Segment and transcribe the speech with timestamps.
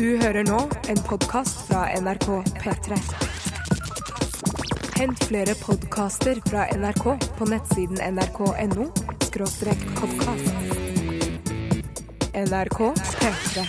[0.00, 0.58] Du hører nå
[0.88, 2.28] en podkast fra NRK
[2.60, 2.96] P3.
[4.96, 7.04] Hent flere podkaster fra NRK
[7.36, 8.88] på nettsiden nrk.no
[10.00, 10.50] podkast.
[12.32, 12.80] NRK
[13.20, 13.66] P3.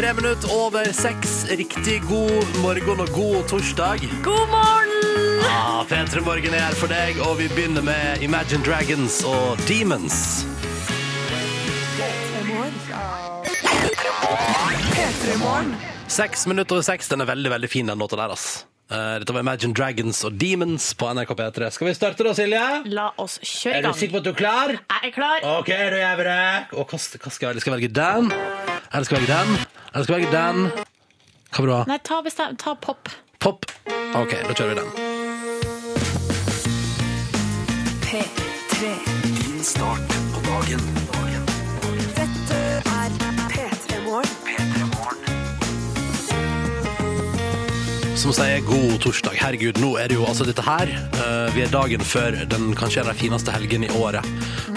[0.00, 1.44] Tre minutter over seks.
[1.50, 3.98] Riktig god morgen og god torsdag.
[4.24, 4.79] God morgen!
[5.48, 10.20] Ah, P3 Morgen er her for deg, og vi begynner med Imagine Dragons og Demons.
[16.10, 17.08] Seks minutter over seks.
[17.10, 18.32] Den er veldig veldig fin, den låta der.
[18.34, 18.66] ass.
[18.90, 21.70] Eh, Dette var Imagine Dragons og Demons på NRK P3.
[21.74, 22.62] Skal vi starte da, Silje?
[22.90, 23.98] La oss kjøre Er du gang.
[24.00, 24.68] sikker på at du er klar?
[24.76, 25.46] Jeg er klar.
[25.58, 26.78] OK, da gjør vi det.
[26.78, 27.60] Og hva, hva skal jeg velge?
[27.64, 28.32] Skal jeg velge den?
[28.92, 29.66] Eller skal jeg velge den?
[29.94, 30.88] Eller skal jeg velge den?
[31.50, 31.84] Hva vil du ha?
[31.90, 33.08] Nei, ta, bestem, ta pop.
[33.40, 33.66] Pop?
[34.14, 35.09] OK, da kjører vi den.
[39.80, 40.80] Start på dagen.
[42.16, 43.14] Dette er
[43.48, 45.30] P3 Morgen.
[48.20, 49.38] Som sier god torsdag.
[49.40, 50.92] Herregud, nå er det jo altså dette her.
[51.16, 54.28] Uh, vi er dagen før den kanskje en av de fineste helgene i året.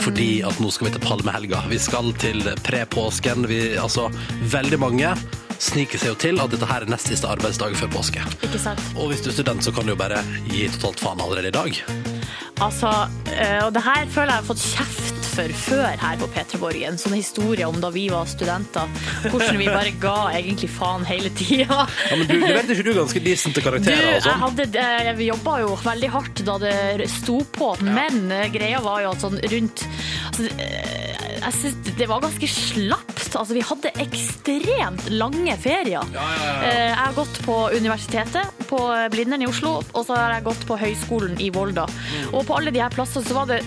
[0.05, 1.65] Fordi at nå skal vi til palmehelga.
[1.67, 3.49] Vi skal til pre-påsken.
[3.51, 4.07] Vi, altså,
[4.55, 5.11] veldig mange
[5.59, 8.23] sniker seg jo til at dette her er nest siste arbeidsdag før påske.
[8.39, 8.87] Ikke sant?
[8.95, 11.59] Og hvis du er student, så kan du jo bare gi totalt faen allerede i
[11.59, 12.12] dag.
[12.61, 12.89] Altså,
[13.33, 16.59] øh, og det her føler jeg jeg har fått kjeft for før her på P3
[16.61, 16.97] Borgen.
[17.01, 18.89] Sånne historier om da vi var studenter.
[19.25, 21.85] Hvordan vi bare ga egentlig faen hele tida.
[22.11, 24.43] Ja, men du, du vet ikke du er ganske decente Du, karakterer og jeg sånn?
[24.43, 29.13] hadde, eh, jobba jo veldig hardt da det sto på, men eh, greia var jo
[29.15, 29.85] at sånn rundt
[30.29, 33.35] altså, eh, Jeg synes det var ganske slapt.
[33.35, 36.05] Altså, vi hadde ekstremt lange ferier.
[36.13, 38.79] Eh, Jeg har gått på universitetet, på
[39.11, 41.85] Blindern i Oslo, og så har jeg gått på høyskolen i Volda.
[41.89, 42.33] Mm.
[42.33, 43.61] Og på alle de her plassene så var det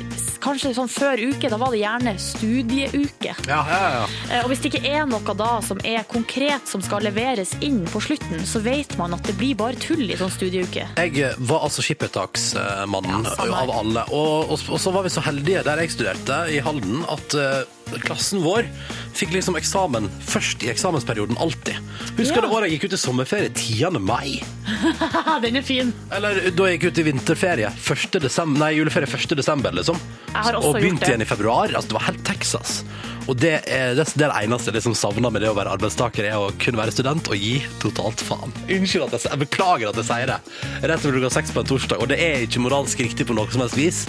[0.46, 3.34] kanskje sånn før uke, da var det gjerne studieuke.
[3.50, 4.04] Ja, ja, ja.
[4.30, 7.82] Eh, Og hvis det ikke er noe da som er konkret som skal leveres inn
[7.90, 10.86] på slutten, så vet man at det blir bare tull i sånn studieuke.
[10.96, 14.06] Jeg eh, var altså skippertaksmannen av alle.
[14.14, 17.62] Og, og, og så var vi så heldige der jeg studerte, i Halden, at eh,
[17.94, 18.66] klassen vår
[19.16, 21.78] fikk liksom eksamen først i eksamensperioden, alltid.
[22.18, 24.00] Husker det året jeg gikk ut i sommerferie 10.
[24.02, 24.42] mai?
[25.44, 25.92] Den er fin.
[26.12, 28.18] Eller da jeg gikk ut i vinterferie, 1.
[28.22, 29.36] desember, nei, juleferie 1.
[29.38, 30.00] desember, liksom.
[30.32, 31.12] Jeg har også og begynte gjort det.
[31.14, 31.70] igjen i februar.
[31.72, 32.80] Altså, det var helt Texas.
[33.26, 35.72] Og det er det, det, er det eneste jeg liksom savner med det å være
[35.76, 38.54] arbeidstaker, er å kunne være student og gi totalt faen.
[38.70, 40.38] Unnskyld at jeg, jeg beklager at jeg sier det.
[40.86, 43.50] Rett over klokka seks på en torsdag, og det er ikke moralsk riktig på noe
[43.52, 44.02] som helst vis.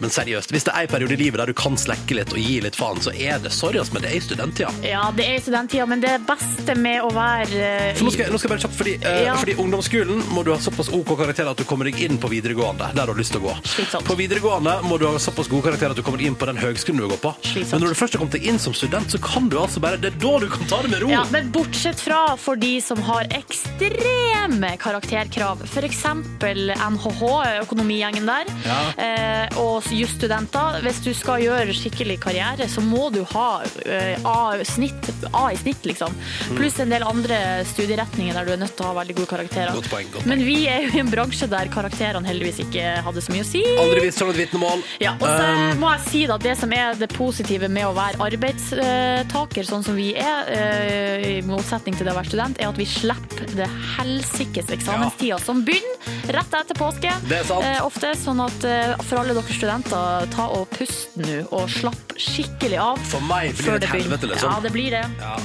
[0.00, 2.40] Men seriøst, hvis det er en periode i livet der du kan slekke litt og
[2.40, 4.70] gi litt faen, så er det sorry, men det er i studenttida.
[4.86, 8.30] Ja, det er i studenttida, men det beste med å være eh, For nå skal,
[8.32, 9.36] nå skal jeg bare kjapt, fordi, uh, Ja.
[9.40, 12.90] fordi ungdomsskolen må du ha såpass OK karakterer at du kommer deg inn på videregående,
[12.96, 13.56] der du har lyst til å gå.
[13.74, 14.06] Slitsomt.
[14.08, 17.02] På videregående må du ha såpass gode karakterer at du kommer inn på den høgskolen
[17.02, 17.34] du går på.
[17.44, 17.76] Slitsomt.
[17.76, 19.96] Men når du først har kommet deg inn som student, så kan du altså bare
[20.00, 21.08] Det er da du kan ta det med ro.
[21.12, 26.04] ja, men bortsett fra for de som har ekstreme karakterkrav, f.eks.
[26.40, 27.22] NHH,
[27.62, 28.80] økonomigjengen der, Ja.
[28.98, 30.80] eh, og jusstudenter.
[30.84, 35.56] Hvis du skal gjøre skikkelig karriere, så må du ha eh, A, snitt, A i
[35.56, 36.12] snitt, liksom.
[36.50, 36.56] Mm.
[36.56, 39.72] Pluss en del andre studieretninger der du er nødt til å ha veldig gode karakterer.
[39.74, 40.28] Godt poeng, godt poeng.
[40.28, 43.48] Men vi er jo i en bransje der karakterene heldigvis ikke hadde så mye å
[43.50, 43.62] si.
[43.78, 44.84] Aldri vist fram et vitnemål.
[45.00, 47.92] Ja, og så Um, må jeg si da, Det som er det positive med å
[47.96, 52.68] være arbeidstaker, sånn som vi er, eh, i motsetning til det å være student, er
[52.68, 57.10] at vi slipper det helsikes eksamenstida som begynner rett etter påske.
[57.28, 57.64] Det er sant.
[57.64, 62.16] Eh, ofte sånn at eh, for alle dere studenter, ta og pust nå og slapp
[62.16, 62.98] skikkelig av.
[63.10, 64.50] For meg blir det et helvete, liksom.
[64.50, 65.04] Ja, det blir det.
[65.20, 65.36] Ja.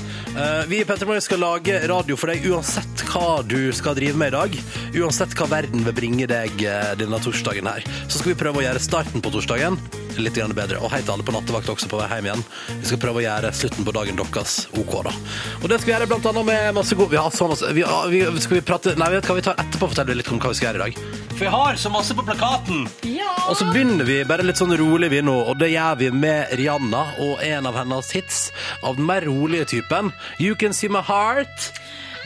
[0.68, 4.34] Vi i Petter Morgen skal lage radio for deg uansett hva du skal drive med
[4.34, 4.58] i dag.
[5.00, 6.52] Uansett hva verden vil bringe deg
[7.00, 7.86] denne torsdagen her.
[8.10, 9.80] Så skal vi prøve å gjøre starten på torsdagen
[10.22, 10.80] litt bedre.
[10.80, 12.44] Og hei til alle på nattevakt også på vei hjem igjen.
[12.80, 15.14] Vi skal prøve å gjøre slutten på dagen deres OK, da.
[15.62, 17.12] Og det skal vi gjøre blant annet med masse god...
[17.12, 17.72] Vi har så masse...
[17.76, 18.96] Vi, vi, skal vi prate...
[19.00, 19.92] Nei, vet hva vi tar etterpå?
[19.92, 21.24] Fortell litt om hva vi skal gjøre i dag.
[21.36, 22.86] For vi har så masse på plakaten!
[23.50, 26.54] Og så begynner vi bare litt sånn rolig vi nå, og det gjør vi med
[26.58, 28.40] Rihanna og en av hennes hits
[28.82, 30.14] av den mer rolige typen.
[30.40, 31.74] You Can See My Heart.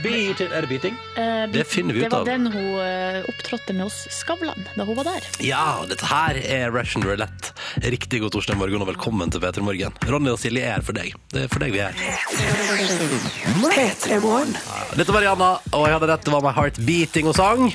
[0.03, 0.95] Beat Er det beating?
[1.17, 2.23] Eh, Det finner vi ut av.
[2.25, 5.25] Det var den hun eh, opptrådte med oss Skavlan da hun var der.
[5.43, 7.51] Ja, dette her er Russian Roulette.
[7.83, 9.97] Riktig god torsdag morgen og velkommen til P3 Morgen.
[10.07, 11.11] Ronny og Silje er her for deg.
[11.33, 11.99] Det er for deg vi er.
[13.75, 14.55] P3 Morgen.
[14.95, 16.25] Dette var Rihanna, og jeg hadde rett.
[16.29, 17.67] Det var My Heart Beating og sang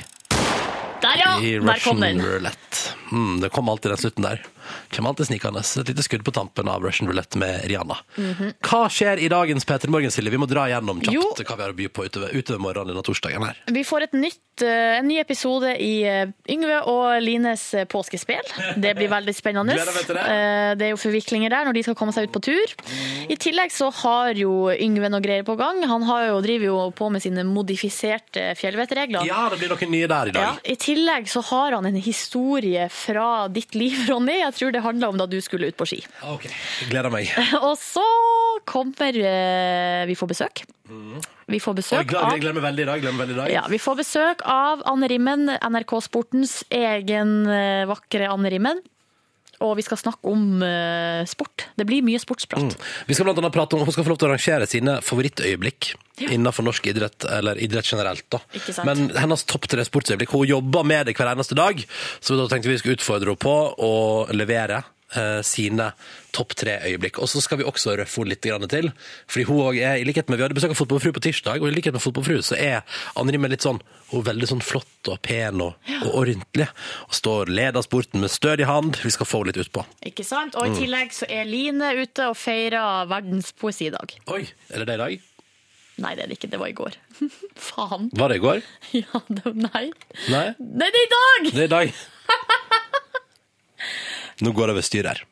[1.03, 1.35] Der, ja!
[1.39, 2.25] i Der kom Russian den.
[2.25, 2.95] Roulette.
[3.11, 4.41] Mm, det kom alltid den slutten der.
[4.95, 5.59] Kommer alltid snikende.
[5.59, 7.97] Et lite skudd på tampen av Russian Roulette med Rihanna.
[8.65, 10.31] Hva skjer i dagens P3 Morgen, Silje?
[10.31, 11.23] Vi må dra gjennom kjapt Jo.
[11.43, 13.59] hva vi har å by på utover, utover morgenen denne torsdagen her.
[13.67, 18.45] Vi får et nytt en ny episode i eh, Yngve og Lines eh, påskespel.
[18.79, 19.75] Det blir veldig spennende.
[19.75, 20.15] Det.
[20.15, 22.75] Eh, det er jo forviklinger der når de skal komme seg ut på tur.
[23.27, 25.81] I tillegg så har jo Yngve noe greier på gang.
[25.89, 29.27] Han har jo, driver jo på med sine modifiserte fjellvettregler.
[29.27, 30.63] Ja, det blir noen nye der i Ja, dag.
[30.63, 34.39] I tillegg så har han en historie fra ditt liv, Ronny.
[34.41, 36.01] Jeg tror det handler om da du skulle ut på ski.
[36.31, 36.47] Ok,
[36.89, 37.31] Gleder meg.
[37.67, 38.05] Og så
[38.65, 40.65] kommer eh, Vi får besøk.
[41.51, 43.01] Vi får besøk av jeg glemmer veldig i dag.
[43.03, 43.51] glemmer veldig i dag.
[43.53, 48.81] ja, Vi får besøk av Anne Rimmen, NRK Sportens egen eh, vakre Anne Rimmen.
[49.63, 51.67] Og vi skal snakke om eh, sport.
[51.79, 52.73] Det blir mye sportsprat.
[53.07, 55.93] Vi skal blant annet prate om Hun skal få lov til å rangere sine favorittøyeblikk
[56.25, 58.25] innenfor norsk idrett, eller idrett generelt.
[58.33, 58.41] da.
[58.55, 58.89] Ikke sant.
[58.89, 61.79] Men hennes topp tre sportsøyeblikk Hun jobber med det hver eneste dag,
[62.19, 63.55] så da tenkte vi skulle utfordre henne på
[63.85, 63.93] å
[64.35, 64.81] levere
[65.45, 65.91] sine
[66.35, 67.19] topp tre øyeblikk.
[67.23, 68.89] Og så skal vi også røffe henne litt grann til.
[69.31, 71.69] Fordi hun også er, i likhet med, Vi hadde besøk av Fotballfru på tirsdag, og
[71.69, 72.81] i likhet med Fotballfru så er
[73.15, 73.79] Anne Rimmen litt sånn
[74.11, 76.67] hun er veldig sånn flott og pen og, og ordentlig.
[77.07, 78.99] Og står leder sporten med stødig hand.
[79.01, 79.85] Vi skal få henne litt utpå.
[80.05, 80.57] Ikke sant?
[80.59, 84.13] Og i tillegg så er Line ute og feirer verdens poesidag.
[84.29, 85.31] Oi, er det det i dag?
[86.03, 86.51] Nei, det er det ikke.
[86.51, 86.97] Det var i går.
[87.69, 88.09] Faen.
[88.13, 88.61] Var det i går?
[89.01, 89.85] Ja, det, nei.
[90.29, 90.47] Nei?
[90.59, 91.49] Nei, det er i dag!
[91.49, 91.95] Det er i dag.
[94.43, 95.23] Nå går det over styr her.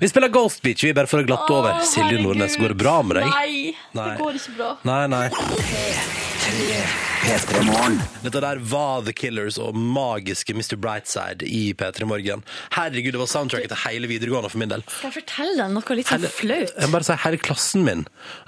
[0.00, 1.80] Vi spiller Ghost Beach, vi, bare for å glatte over.
[1.82, 2.28] Silje herregud.
[2.28, 3.26] Nordnes, går det bra med deg?
[3.32, 4.10] Nei, Nei.
[4.12, 4.70] det går ikke bra.
[4.86, 5.26] Nei, nei.
[7.24, 7.94] P3 Morgen.
[8.20, 10.74] Dette der var The Killers og magiske Mr.
[10.80, 12.42] Brightside i P3 Morgen.
[12.74, 14.82] Herregud, det var soundtracket til hele videregående for min del.
[14.90, 16.74] Skal jeg fortelle deg noe litt sånn Hele, flaut?
[16.74, 18.02] jeg må bare si, hele klassen min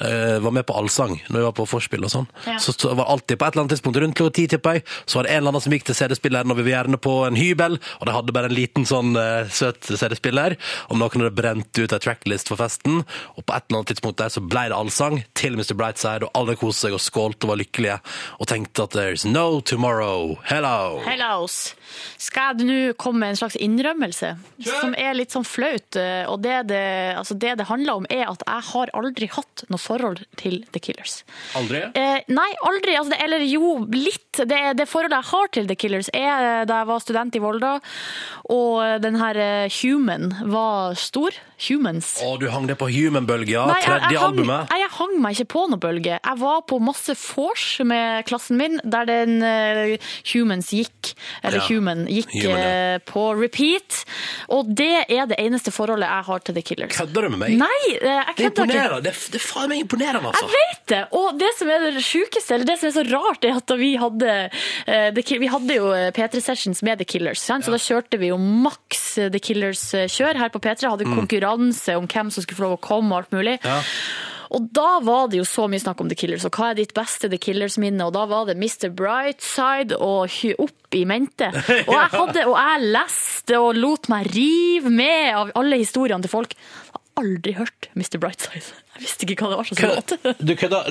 [0.05, 2.29] eh, var med på allsang når vi var på vorspiel og sånn.
[2.45, 2.59] Ja.
[2.63, 5.21] Så, så var alltid på et eller annet tidspunkt rundt klokka ti, tipper jeg, så
[5.21, 7.41] var det en eller annen som gikk til CD-spilleren, og vi var gjerne på en
[7.41, 10.59] hybel, og de hadde bare en liten sånn eh, søt CD-spiller,
[10.93, 13.01] om noen hadde brent ut ei tracklist for festen,
[13.37, 15.73] og på et eller annet tidspunkt der så ble det allsang til Mr.
[15.81, 17.99] Brightside, og alle koste seg og skålte og var lykkelige,
[18.37, 20.37] og tenkte at there's no tomorrow.
[20.45, 21.01] Hello!
[21.07, 21.75] Hellos.
[22.21, 24.33] Skal jeg nå komme med en slags innrømmelse
[24.67, 25.97] som er litt sånn flaut?
[25.97, 26.81] eh, Og det det,
[27.17, 30.83] altså det det handler om, er at jeg har aldri hatt noe forhold til The
[30.83, 31.21] Killers.
[31.57, 31.85] Aldri?
[31.95, 32.97] Eh, nei, aldri.
[32.99, 34.43] Altså det, eller jo, litt.
[34.43, 37.43] Det, det forholdet jeg har til The Killers, er eh, da jeg var student i
[37.45, 37.75] Volda,
[38.53, 41.37] og den her eh, Human var stor.
[41.69, 42.21] Humans.
[42.23, 44.71] Å, du hang det på Human-bølga, jeg- tredje jeg hang- albumet.
[44.71, 46.19] Nei, jeg hang meg ikke på noe bølge.
[46.21, 49.97] Jeg var på masse vors med klassen min, der den uh,
[50.35, 51.67] Humans gikk, eller Ja.
[51.71, 52.97] Human gikk Human, ja.
[52.97, 54.03] uh, på repeat.
[54.53, 56.97] Og det er det eneste forholdet jeg har til The Killers.
[56.99, 57.57] Kødder du med meg?
[57.65, 59.01] Nei, eh, jeg er kødder ikke.
[59.09, 60.45] Det, det er faen meg imponerende, altså.
[60.45, 61.01] Jeg vet det!
[61.17, 63.79] Og det som er det sjukeste, eller det som er så rart, er at da
[63.81, 67.65] vi hadde uh, The Vi hadde jo eh, P3 Sessions med The Killers, sant?
[67.65, 70.85] så da kjørte vi jo maks The Killers-kjør her på P3.
[70.93, 73.59] Hadde konkurranse om hvem som skulle få lov å komme og alt mulig.
[73.65, 73.81] Ja.
[74.57, 76.93] Og da var det jo så mye snakk om The Killers, og hva er ditt
[76.95, 78.05] beste The Killers-minne?
[78.07, 78.93] Og da var det Mr.
[78.95, 81.49] Brightside og hy- opp i mente.
[81.89, 86.31] Og jeg, hadde, og jeg leste og lot meg rive med av alle historiene til
[86.31, 86.55] folk.
[86.55, 88.21] Jeg har aldri hørt Mr.
[88.23, 88.63] Brightside.
[88.97, 90.15] Jeg visste ikke hva det var som låt.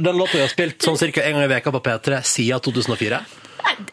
[0.03, 3.23] Den låta vi har spilt sånn cirka en gang i veka på P3 siden 2004.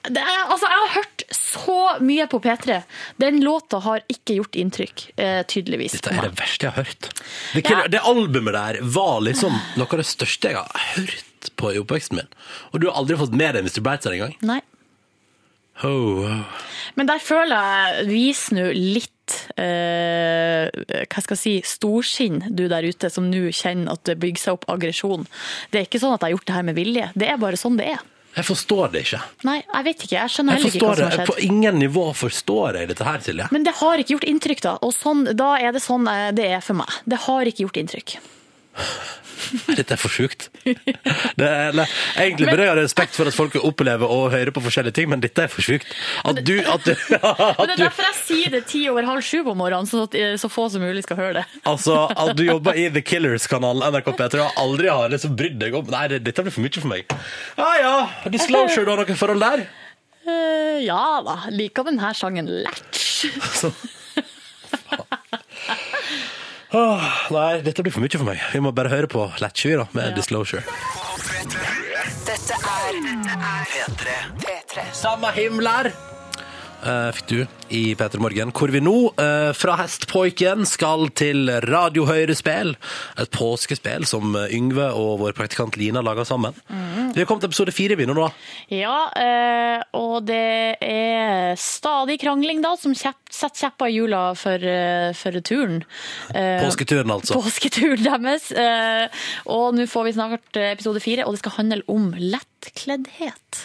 [0.02, 2.78] Det altså, jeg har hørt så mye på P3.
[3.22, 5.98] Den låta har ikke gjort inntrykk, eh, tydeligvis.
[5.98, 7.08] Dette er det verste jeg har hørt.
[7.54, 7.84] Det, ja.
[7.90, 12.20] det albumet der var liksom noe av det største jeg har hørt på i oppveksten
[12.20, 12.30] min.
[12.72, 13.80] Og du har aldri fått med deg Mr.
[13.82, 14.36] Brightside engang?
[14.46, 14.60] Nei.
[15.82, 16.36] Oh, ho.
[16.98, 22.86] Men der føler jeg vis nå litt eh, hva skal jeg si, storsinn, du der
[22.86, 25.26] ute som nå kjenner at det bygger seg opp aggresjon.
[25.72, 27.10] Det er ikke sånn at jeg har gjort det her med vilje.
[27.18, 28.04] Det er bare sånn det er.
[28.32, 29.18] Jeg forstår det ikke.
[29.44, 30.14] Nei, jeg vet ikke.
[30.16, 31.28] Jeg skjønner Jeg heller ikke hva som har skjedd.
[31.28, 33.48] På ingen nivå forstår jeg dette her, Silje.
[33.52, 34.76] Men det har ikke gjort inntrykk, da.
[34.86, 37.00] Og sånn, da er det sånn eh, det er for meg.
[37.04, 38.14] Det har ikke gjort inntrykk.
[39.76, 40.46] Dette er for sjukt.
[40.64, 44.62] Det er, eller, egentlig burde jeg ha respekt for at folk opplever og hører på
[44.64, 45.88] forskjellige ting, men dette er for sjukt.
[46.28, 46.92] At du, at du,
[47.58, 50.16] Men det er derfor jeg sier det ti over halv sju på morgenen, så, at,
[50.18, 51.44] eh, så få som mulig skal høre det.
[51.68, 55.76] Altså, at du jobber i The Killers-kanalen NRK P3 og aldri har liksom brydd deg
[55.78, 57.16] om Nei, dette blir for mye for meg.
[57.58, 57.96] Ja ja,
[58.32, 59.66] Disclosure, du har noe forhold der?
[60.22, 63.26] Eh, ja da, liker denne sangen Latch.
[66.72, 68.40] Åh, nei, dette blir for mye for meg.
[68.54, 70.64] Vi må bare høre på Latchy da, med Disclosure.
[72.24, 73.02] Dette er
[73.72, 74.16] P3.
[74.40, 74.86] P3.
[74.96, 75.90] Samme himler!
[76.84, 77.38] Eh, fikk du
[77.72, 78.94] i P3 Morgen, hvor vi nå
[79.56, 82.74] fra Hestpoiken skal til Radio Høyre-spel.
[83.20, 86.56] Et påskespill som eh, Yngve og vår praktikant Lina lager sammen.
[86.68, 88.28] Vi har kommet til episode fire vi nå, da.
[88.72, 94.64] Ja, eh, og det er stadig krangling da, som setter kjepper i hjula for,
[95.18, 95.82] for turen.
[96.30, 97.40] Påsketuren, altså.
[97.40, 98.50] Påsketuren deres.
[99.50, 103.64] Og nå får vi snart episode fire, og det skal handle om lettkleddhet.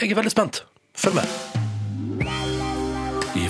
[0.00, 0.64] Jeg er veldig spent.
[0.94, 1.63] Følg med.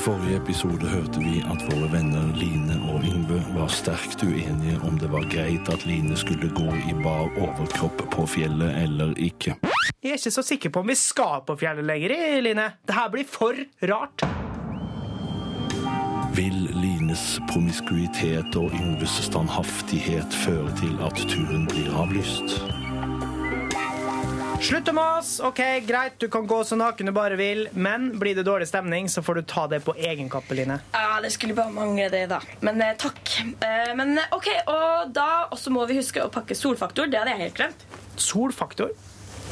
[0.04, 5.08] Forrige episode hørte vi at våre venner Line og Yngve var sterkt uenige om det
[5.08, 9.56] var greit at Line skulle gå i bar overkropp på fjellet eller ikke.
[10.04, 12.68] Jeg er ikke så sikker på om vi skal på fjellet lenger, Line.
[12.84, 13.56] Det her blir for
[13.88, 14.28] rart.
[16.36, 22.58] Vil Lines promiskuitet og Yngves standhaftighet føre til at turen blir avlyst?
[24.64, 25.42] Slutt å mase.
[25.44, 29.10] OK, greit, du kan gå så naken du bare vil, men blir det dårlig stemning,
[29.12, 30.78] så får du ta det på egen kappe, Line.
[30.94, 32.38] Ja, det skulle bare mangle det, da.
[32.64, 33.34] Men eh, takk.
[33.44, 37.10] Eh, men eh, OK, og da også må vi huske å pakke solfaktor.
[37.12, 37.84] Det hadde jeg helt glemt.
[38.16, 38.94] Solfaktor?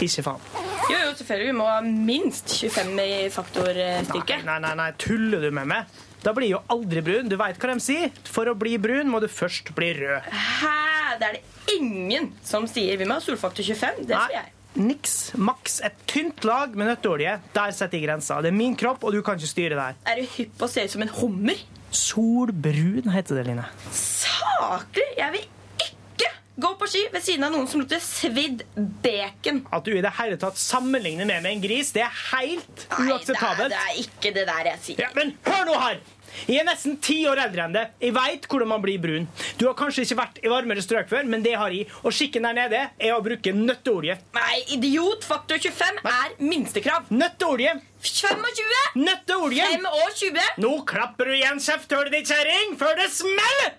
[0.00, 0.40] Ikke faen.
[0.88, 1.50] Jo, jo, selvfølgelig.
[1.50, 4.40] Vi må ha minst 25 i faktorstyrke.
[4.48, 5.92] Nei, nei, nei, tuller du med meg?
[6.24, 7.28] Da blir jo aldri brun.
[7.28, 8.16] Du veit hva de sier.
[8.32, 10.32] For å bli brun må du først bli rød.
[10.32, 10.74] Hæ?
[11.20, 12.96] Det er det ingen som sier.
[12.96, 14.06] Vi må ha solfaktor 25.
[14.08, 14.52] Det sier jeg.
[14.78, 15.32] Niks.
[15.36, 17.36] Maks et tynt lag med nøtteolje.
[17.54, 18.38] Der setter jeg grensa.
[18.44, 19.98] Det er min kropp, og du kan ikke styre der.
[20.08, 21.60] Er du hypp på å se ut som en hummer?
[21.92, 23.66] Solbrun heter det, Line.
[23.92, 25.04] Saklig?
[25.18, 25.44] Jeg vil
[25.84, 26.30] ikke
[26.64, 28.64] gå på ski ved siden av noen som lukter svidd
[29.04, 29.60] bacon.
[29.72, 33.10] At du i det hele tatt sammenligner meg med en gris, det er helt Nei,
[33.10, 33.68] uakseptabelt.
[33.68, 35.04] Nei, det, det er ikke det der jeg sier.
[35.04, 36.00] Ja, men hør nå her!
[36.48, 37.84] Jeg er nesten ti år eldre enn det.
[38.02, 39.28] Jeg veit hvordan man blir brun.
[39.60, 41.88] Du har kanskje ikke vært i varmere strøk før, men det har jeg.
[42.02, 44.18] Og skikken der nede er å bruke nøtteolje.
[44.36, 45.26] Nei, idiot!
[45.28, 47.10] Faktor 25 er minstekrav.
[47.14, 47.76] Nøtteolje!
[48.02, 48.98] 25!
[48.98, 49.68] Nøtteolje!
[49.76, 50.48] 5 og 20!
[50.64, 53.78] Nå klapper du igjen kjefthullet ditt, kjerring, før det smeller!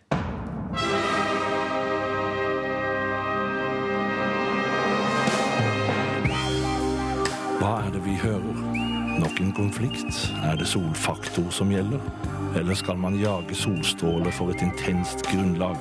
[7.64, 8.64] Hva er det vi hører?
[9.24, 10.18] Nok en konflikt?
[10.44, 12.02] Er det solfaktor som gjelder?
[12.56, 15.78] Eller skal man jage solstråler for et intenst grunnlag?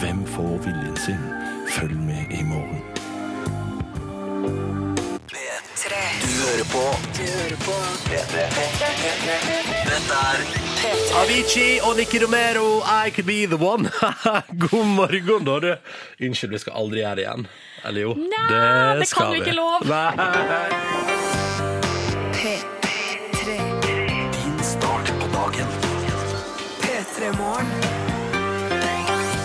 [0.00, 1.20] Hvem får viljen sin?
[1.68, 2.80] Følg med i morgen.
[5.28, 6.00] P3.
[6.22, 6.84] Du hører på.
[7.18, 7.76] Du hører på.
[8.08, 8.46] P3.
[9.90, 10.38] Dette er
[11.22, 13.88] Avicii og Nicky Romero, I could be the one.
[14.68, 15.70] God morgen, da, du.
[16.26, 17.46] Unnskyld, vi skal aldri gjøre det igjen.
[17.84, 19.44] Eller jo, Nei, det det skal kan du vi.
[19.44, 19.86] ikke lov.
[19.88, 21.33] Nei.
[27.24, 27.93] P3 Morgen.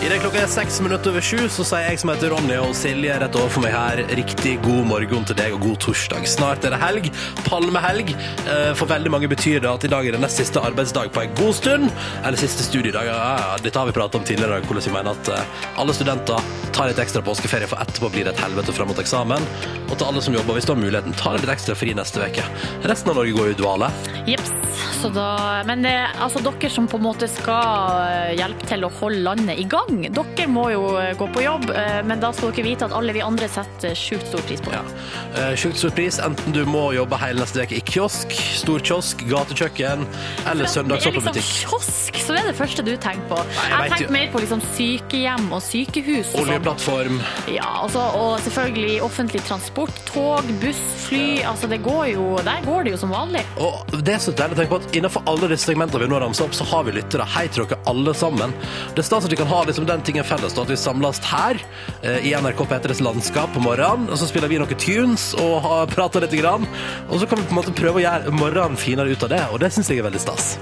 [0.09, 3.13] Idet klokka er seks minutter over sju, så sier jeg som heter Ronny og Silje
[3.21, 6.25] rett overfor meg her, riktig god morgen til deg og god torsdag.
[6.25, 7.09] Snart er det helg.
[7.45, 8.09] Palmehelg.
[8.15, 11.21] Eh, For veldig mange betyr det at i dag er det nest siste arbeidsdag på
[11.21, 11.93] en god stund.
[12.23, 13.05] Eller siste studiedag.
[13.05, 16.89] Ja, dette har vi pratet om tidligere, hvordan vi mener at eh, alle studenter tar
[16.89, 19.45] litt ekstra påskeferie, for etterpå blir det et helvete frem mot eksamen.
[19.91, 22.49] Og til alle som jobber, hvis du har muligheten, ta litt ekstra fri neste uke.
[22.89, 23.93] Resten av Norge går jo i dvale.
[24.25, 24.55] Jeps.
[24.99, 28.91] Så da, men det, altså, dere som på en måte skal eh, hjelpe til å
[28.99, 32.53] holde landet i gang, dere må jo eh, gå på jobb, eh, men da skal
[32.55, 34.79] dere vite at alle vi andre setter sjukt stor pris på det.
[34.79, 35.49] Ja.
[35.49, 39.23] Eh, Sjukt stor pris, enten du må jobbe hele neste uke i kiosk, stor kiosk,
[39.29, 40.05] gatekjøkken
[40.49, 43.39] eller er liksom kiosk, så er det første du tenker på.
[43.57, 46.31] jeg jeg tenker mer på liksom sykehjem og sykehus.
[46.31, 46.43] og sånn.
[46.47, 47.19] Oljeplattform.
[47.51, 51.41] Ja, altså, og selvfølgelig offentlig transport, tog, buss, fly.
[51.49, 53.43] Altså, det går jo, der går det jo som vanlig.
[53.59, 56.21] Og det er så deilig å tenke på at innenfor alle disse segmentene vi nå
[56.23, 57.27] ramser opp, så har vi lyttere.
[57.35, 58.53] Hei til dere alle sammen.
[58.95, 60.77] Det er stas at vi kan ha liksom den ting er felles, da, at vi
[60.77, 61.59] samles her
[62.03, 65.91] eh, i NRK P3s landskap på morgenen, og så spiller vi noen tunes og har
[65.91, 66.67] prater litt grann,
[67.07, 69.43] og så kan vi på en måte prøve å gjøre morgenen finere ut av det,
[69.53, 70.57] og det synes jeg er veldig stas.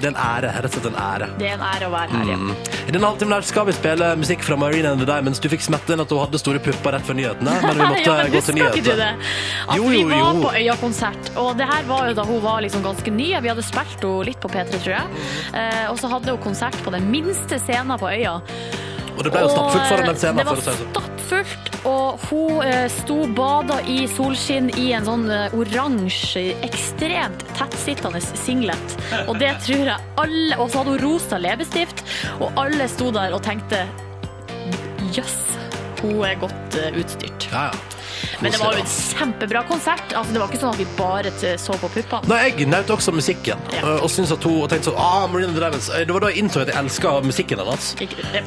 [0.00, 1.28] Det er en ære, rett og slett en ære.
[1.38, 2.38] Det er en ære å være her, ja.
[2.84, 5.40] I denne halvtimen her skal vi spille musikk fra Marina and the Diamonds.
[5.40, 8.04] Du fikk smette inn at hun hadde store pupper rett før nyhetene, men vi måtte
[8.04, 9.02] ja, men gå til husker ikke du nyheter.
[9.02, 9.32] det?
[9.68, 10.42] At Jo, vi var jo.
[10.44, 13.30] på Øya-konsert, og det her var jo da hun var liksom ganske ny.
[13.44, 15.22] Vi hadde spilt henne litt på P3, tror jeg.
[15.54, 18.38] Eh, og så hadde hun konsert på den minste scenen på Øya.
[19.14, 20.80] Og det ble jo stappfullt foran den scenen, Det var sånn.
[20.90, 28.20] stappfullt, og hun eh, sto bada i solskinn i en sånn eh, oransje, ekstremt tettsittende
[28.24, 28.96] singlet.
[29.28, 32.02] Og det tror jeg alle Og så hadde hun rosa leppestift,
[32.40, 33.84] og alle sto der og tenkte
[35.14, 35.38] Jøss,
[36.02, 37.46] hun er godt eh, utstyrt.
[37.52, 37.93] Ja, ja.
[38.40, 40.12] Men det var jo en kjempebra konsert.
[40.14, 42.28] Altså, det var ikke sånn at vi bare så på puppene.
[42.30, 43.82] Nei, jeg nøt også musikken, Ja.
[44.00, 45.88] og syntes at hun og tenkte sånn ah, Marina Diamonds.
[45.90, 47.90] Eh, Det var da jeg innså at jeg elska musikken hennes.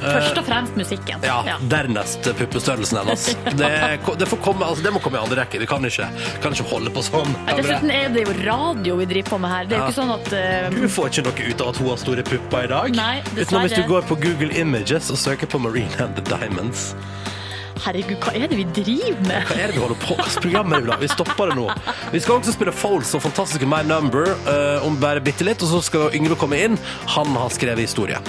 [0.01, 1.24] Først og fremst musikken.
[1.25, 3.27] Ja, Dernest puppestørrelsen hennes.
[3.57, 3.69] Det,
[4.19, 5.59] det, får komme, altså, det må komme i andre rekke.
[5.59, 6.07] Vi kan ikke,
[6.43, 7.33] kan ikke holde på sånn.
[7.57, 9.65] Dessuten er det jo radio vi driver på med her.
[9.65, 9.89] Det er jo Ja.
[9.89, 10.81] ikke sånn at uh...
[10.81, 12.95] Du får ikke noe ut av at hun har store pupper i dag.
[12.97, 16.93] Nei, Utenom hvis du går på Google Images og søker på Marina and the Diamonds.
[17.84, 19.48] Herregud, hva er det vi driver med?
[19.50, 20.38] Hva er det vi holder på med?
[20.41, 20.89] program er?
[21.01, 21.67] Vi stopper det nå.
[22.13, 25.72] Vi skal også spille Foles og fantastiske My Number uh, om bare bitte litt, og
[25.72, 26.77] så skal Yngve komme inn.
[27.15, 28.22] Han har skrevet historie.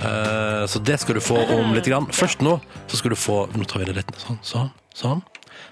[0.00, 1.86] Uh, så det skal du få om litt.
[1.86, 2.08] Grann.
[2.12, 2.58] Først nå
[2.90, 5.22] så skal du få Nå tar vi det litt sånn, sånn, sånn.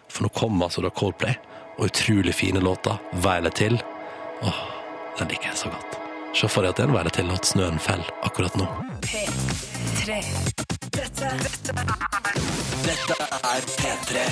[0.09, 1.35] For nå kommer altså da Coldplay
[1.75, 3.01] og utrolig fine låter.
[3.25, 3.81] Veile til.
[4.47, 4.65] Åh,
[5.19, 5.99] den liker jeg så godt.
[6.35, 8.71] Se for deg at det er en veile til at snøen faller akkurat nå.
[9.03, 9.74] P3.
[10.05, 11.29] Dette,
[12.85, 14.25] Dette er P3.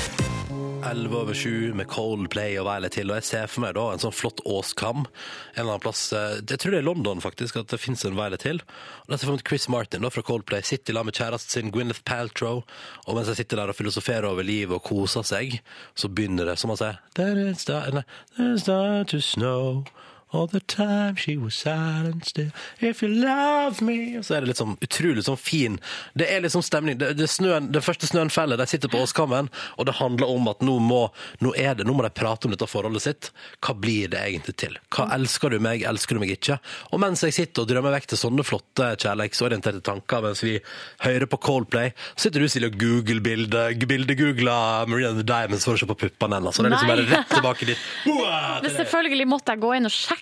[0.84, 4.02] 11 over 7 med Coldplay og Violet Hill, og jeg ser for meg da en
[4.02, 5.06] sånn flott åskam.
[5.06, 8.18] En eller annen plass, eh, jeg tror det er London faktisk, at det finnes en
[8.18, 8.60] Violet Hill.
[8.60, 11.16] Og da ser jeg for meg Chris Martin da, fra Coldplay sitter i lag med
[11.16, 12.60] kjæresten sin Gwyneth Paltrow,
[13.06, 15.56] og mens jeg sitter der og filosoferer over livet og koser seg,
[15.96, 18.04] så begynner det, som han sier, There is start,
[18.36, 19.86] there is start to snow.
[20.32, 22.48] All the time she was silent still.
[22.80, 24.16] If you love me.
[24.18, 25.74] Og så er det litt sånn utrolig sånn fin.
[26.16, 26.96] Det er sånn stemning.
[26.96, 30.48] Det, det snøen, Den første snøen feller, de sitter på åskammen Og det handler om
[30.48, 31.02] at nå må
[31.44, 33.28] Nå er det, nå må de prate om dette forholdet sitt.
[33.60, 34.78] Hva blir det egentlig til?
[34.94, 36.56] Hva elsker du meg, elsker du meg ikke?
[36.92, 40.56] Og mens jeg sitter og drømmer vekk til sånne flotte kjærlighetsorienterte tanker Mens vi
[41.04, 45.76] hører på Coldplay Så sitter du Silje og Google-bilde Bilde-googler Maria and the Diamonds For
[45.76, 46.56] å se på puppene hennes.
[46.56, 47.78] Så det er liksom bare rett tilbake dit.
[48.12, 50.21] Wow, Men selvfølgelig måtte jeg gå inn og sjekke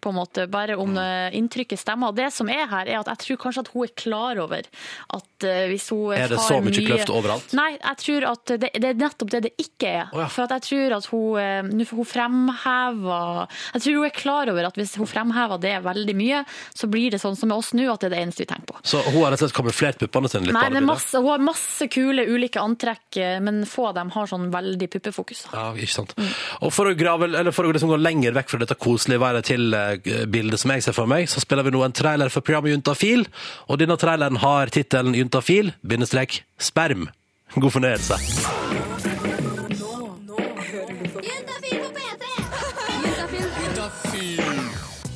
[0.00, 2.12] på en måte, bare om eh, inntrykket stemmer.
[2.12, 4.68] Og det som er her, er at jeg tror kanskje at hun er klar over
[5.16, 7.54] at eh, hvis hun Er det så mye kløft overalt?
[7.56, 10.12] Nei, jeg tror at det, det er nettopp det det ikke er.
[10.12, 10.28] Oh, ja.
[10.32, 14.16] For at jeg tror at hun, eh, nå får hun fremhever Jeg tror hun er
[14.16, 17.58] klar over at hvis hun fremhever det veldig mye, så blir det sånn som med
[17.58, 18.78] oss nå, at det er det eneste vi tenker på.
[18.86, 21.44] Så hun har rett og slett kamuflert puppene sine litt Nei, det masse, Hun har
[21.44, 25.44] masse kule ulike antrekk, men få av dem har sånn veldig puppefokus.
[25.52, 26.14] Ja, ikke sant.
[26.18, 26.30] Mm.
[26.66, 29.48] Og for å, grave, eller for å liksom gå lenger vekk fra dette koselige været
[29.50, 32.44] til eh, bildet som jeg ser for meg, så spiller vi nå en trailer for
[32.44, 33.24] programmet Juntafil,
[33.70, 37.08] og denne traileren har tittelen Juntafil, bindestrek, sperm.
[37.54, 38.18] God fornøyelse.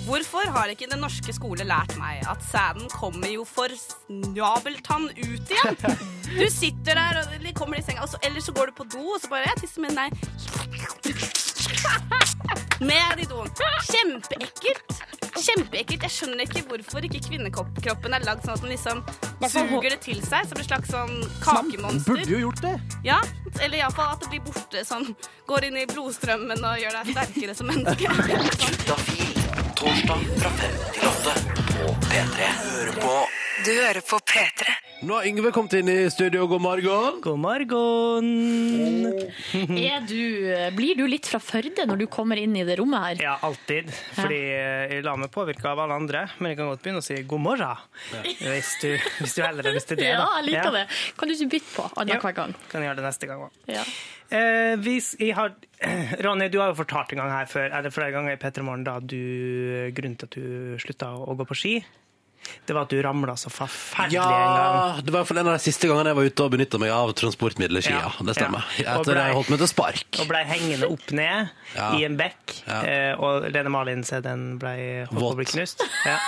[0.08, 5.52] Hvorfor har ikke den norske skole lært meg at sæden kommer jo for snabeltann ut
[5.52, 5.76] igjen?
[6.28, 9.04] Du sitter der, og kommer i senga, og så, eller så går du på do,
[9.14, 10.08] og så bare Jeg tisser men Nei.
[12.80, 13.48] Ned i doen.
[13.90, 14.98] Kjempeekkelt.
[15.38, 16.04] Kjempeekkelt.
[16.06, 19.02] Jeg skjønner ikke hvorfor ikke kvinnekroppen er lagd sånn at den liksom
[19.48, 22.14] suger det til seg som et slags sånn kakemonster.
[22.14, 22.74] Burde jo gjort det.
[23.06, 23.18] Ja,
[23.58, 25.10] eller iallfall at det blir borte sånn
[25.48, 28.06] Går inn i blodstrømmen og gjør deg sterkere som menneske.
[28.60, 28.78] Sånn.
[29.78, 31.36] Torsdag fra fem til åtte
[31.72, 32.48] på P3.
[32.62, 33.14] Hører på
[33.64, 34.70] Du hører på P3.
[35.08, 37.16] Nå har Yngve kommet inn i studio, god morgen.
[37.24, 38.28] God morgen.
[39.88, 40.20] Er du,
[40.76, 43.22] blir du litt fra Førde når du kommer inn i det rommet her?
[43.24, 43.90] Ja, alltid.
[44.16, 46.24] Fordi eh, jeg lar meg påvirke av alle andre.
[46.38, 47.82] Men jeg kan godt begynne å si god morgen.
[48.40, 48.88] Hvis, du,
[49.22, 50.10] hvis du heller har lyst til det.
[50.12, 50.84] Ja, jeg liker det.
[51.18, 51.92] Kan du ikke bytte på Ja.
[52.04, 52.56] annenhver gang?
[52.70, 53.60] Kan jeg gjøre det neste gang òg.
[53.74, 53.84] Ja.
[54.38, 55.54] Eh, hvis jeg har,
[56.26, 58.86] Ronny, du har jo fortalt en gang her før, eller flere ganger i P3 Morgen
[58.86, 59.18] da du,
[59.98, 61.78] grunnen til at du slutta å gå på ski,
[62.66, 64.56] det var at du ramla så forferdelig en gang.
[64.58, 67.12] Ja, det var en av de siste gangene jeg var ute og benytta meg av
[67.18, 67.98] transportmiddelet skia.
[68.00, 68.64] Ja, Ja, det stemmer.
[68.78, 68.94] ja.
[68.98, 70.20] Etter ble- jeg holdt meg til spark.
[70.22, 71.90] Og blei hengende opp ned Ja.
[71.98, 72.56] i en bekk.
[72.66, 72.80] Ja.
[72.82, 75.84] Eh, og Lene Malin se den blei holdt på å bli knust.
[76.06, 76.18] Ja.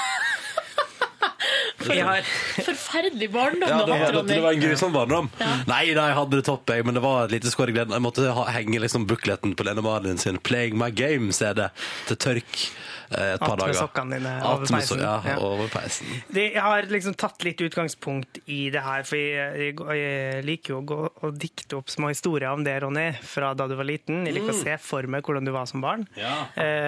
[1.81, 2.21] For, har,
[2.61, 5.31] Forferdelig barndom Ja, det var, det, det var en grusom barndom.
[5.69, 7.95] Nei da, jeg hadde det topp, jeg, men det var et lite skår i gleden.
[7.97, 11.71] Jeg måtte ha, henge liksom bookleten på Lene Marlin sin 'Playing My Game'-CD
[12.11, 12.61] til tørk
[13.11, 15.01] et par Att med sokkene dine over peisen.
[15.03, 15.37] Ja, Ja.
[15.43, 16.07] over peisen.
[16.29, 20.75] det, jeg har liksom tatt litt utgangspunkt i det her, for jeg, jeg, jeg liker
[20.75, 23.89] jo å gå og dikte opp små historier om det, Ronny, fra da du var
[23.89, 24.23] liten.
[24.29, 26.07] Jeg liker å se for meg hvordan du var som barn.
[26.19, 26.47] Ja.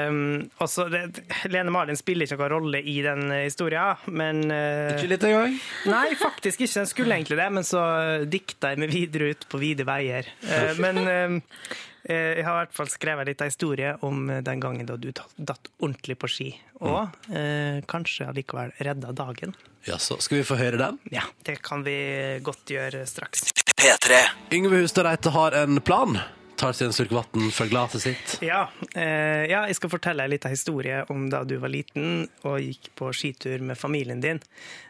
[0.09, 5.11] Um, også det, Lene Marlin spiller ikke noen rolle i den historien, men uh, Ikke
[5.17, 5.59] litt engang?
[5.91, 6.79] Nei, faktisk ikke.
[6.83, 7.83] Den skulle egentlig det, men så
[8.31, 10.29] dikta jeg meg videre ut på vide veier.
[10.47, 14.63] Uh, Men eh, eh, jeg har i hvert fall skrevet litt av historie om den
[14.63, 16.49] gangen da du datt ordentlig på ski.
[16.83, 19.55] Og eh, kanskje allikevel redda dagen.
[19.87, 20.99] Ja, så skal vi få høre den?
[21.15, 21.97] Ja, det kan vi
[22.43, 23.53] godt gjøre straks.
[23.79, 24.19] P3.
[24.55, 26.19] Yngve Hustad Reite har en plan.
[26.59, 28.35] Tar seg en slurk vann fra glasset sitt.
[28.47, 32.61] Ja, eh, ja, jeg skal fortelle litt av historie om da du var liten og
[32.63, 34.43] gikk på skitur med familien din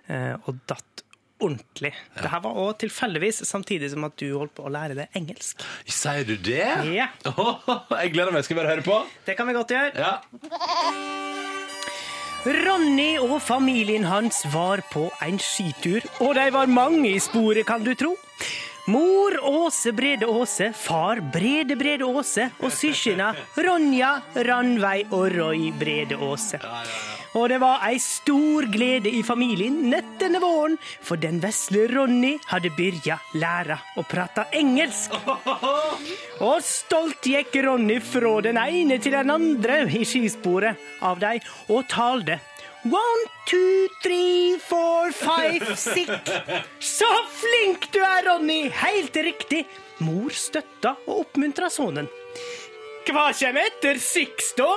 [0.08, 1.04] eh, og datt
[1.42, 1.92] ordentlig.
[2.16, 5.62] Det her var også tilfeldigvis samtidig som at du holdt på å lære deg engelsk.
[5.86, 6.64] Sier du det?
[6.92, 8.46] Ja, jeg gleder meg.
[8.46, 9.00] Skal vi bare høre på?
[9.26, 9.92] det kan vi godt gjøre.
[9.98, 10.14] Ja.
[12.42, 17.84] Ronny og familien hans var på en skitur, og de var mange i sporet, kan
[17.86, 18.16] du tro.
[18.86, 26.18] Mor Åse Brede Åse, far Brede Brede Åse og søsknene Ronja, Ranveig og Roy Brede
[26.18, 26.58] Åse.
[27.38, 32.34] Og det var ei stor glede i familien nett denne våren, for den vesle Ronny
[32.50, 35.14] hadde byrja læra å prate engelsk.
[36.42, 41.38] Og stolt gikk Ronny fra den ene til den andre i skisporet av dei
[41.70, 42.42] og talde.
[42.84, 46.10] One, two, three, four, five, six.
[46.80, 48.68] Så flink du er, Ronny!
[48.74, 49.66] Helt riktig.
[50.02, 52.08] Mor støtta og oppmuntra sønnen.
[53.06, 54.68] Hva kommer etter Six, da?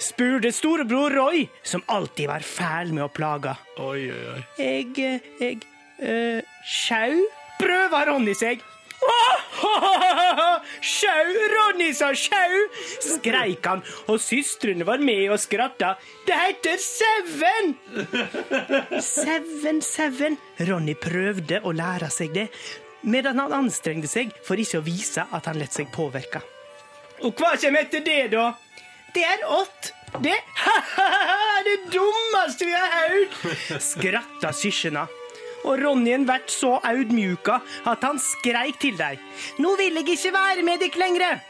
[0.00, 3.54] spurte storebror Roy, som alltid var fæl med å plage.
[3.80, 4.40] Oi, oi, oi.
[4.60, 5.62] Jeg eh, Jeg
[6.00, 7.22] eh, Sjau?
[7.60, 8.60] Prøver Ronny seg.
[10.92, 11.26] Sjau!
[11.52, 12.66] Ronny sa sjau!
[13.02, 15.94] skreik han, og søstrene var med og skratta.
[16.26, 17.74] Det heter Seven!
[19.02, 20.38] Seven, Seven.
[20.68, 22.48] Ronny prøvde å lære seg det,
[23.02, 26.42] medan han anstrengte seg for ikke å vise at han lot seg påvirke.
[27.22, 28.52] Og hva kommer etter det, da?
[29.14, 29.92] Det er ått.
[30.22, 30.34] Det
[31.66, 33.36] det dummeste vi har hørt!
[33.80, 35.06] Skratta søskena.
[35.62, 39.14] Og Ronnyen vært så audmjuka at han skreik til dei.
[39.62, 41.42] Nå vil jeg ikke være med dykk lenger!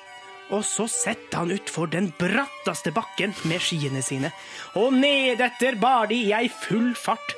[0.52, 4.32] Og så setter han utfor den bratteste bakken med skiene sine,
[4.76, 7.36] og nedetter bar de i ei full fart.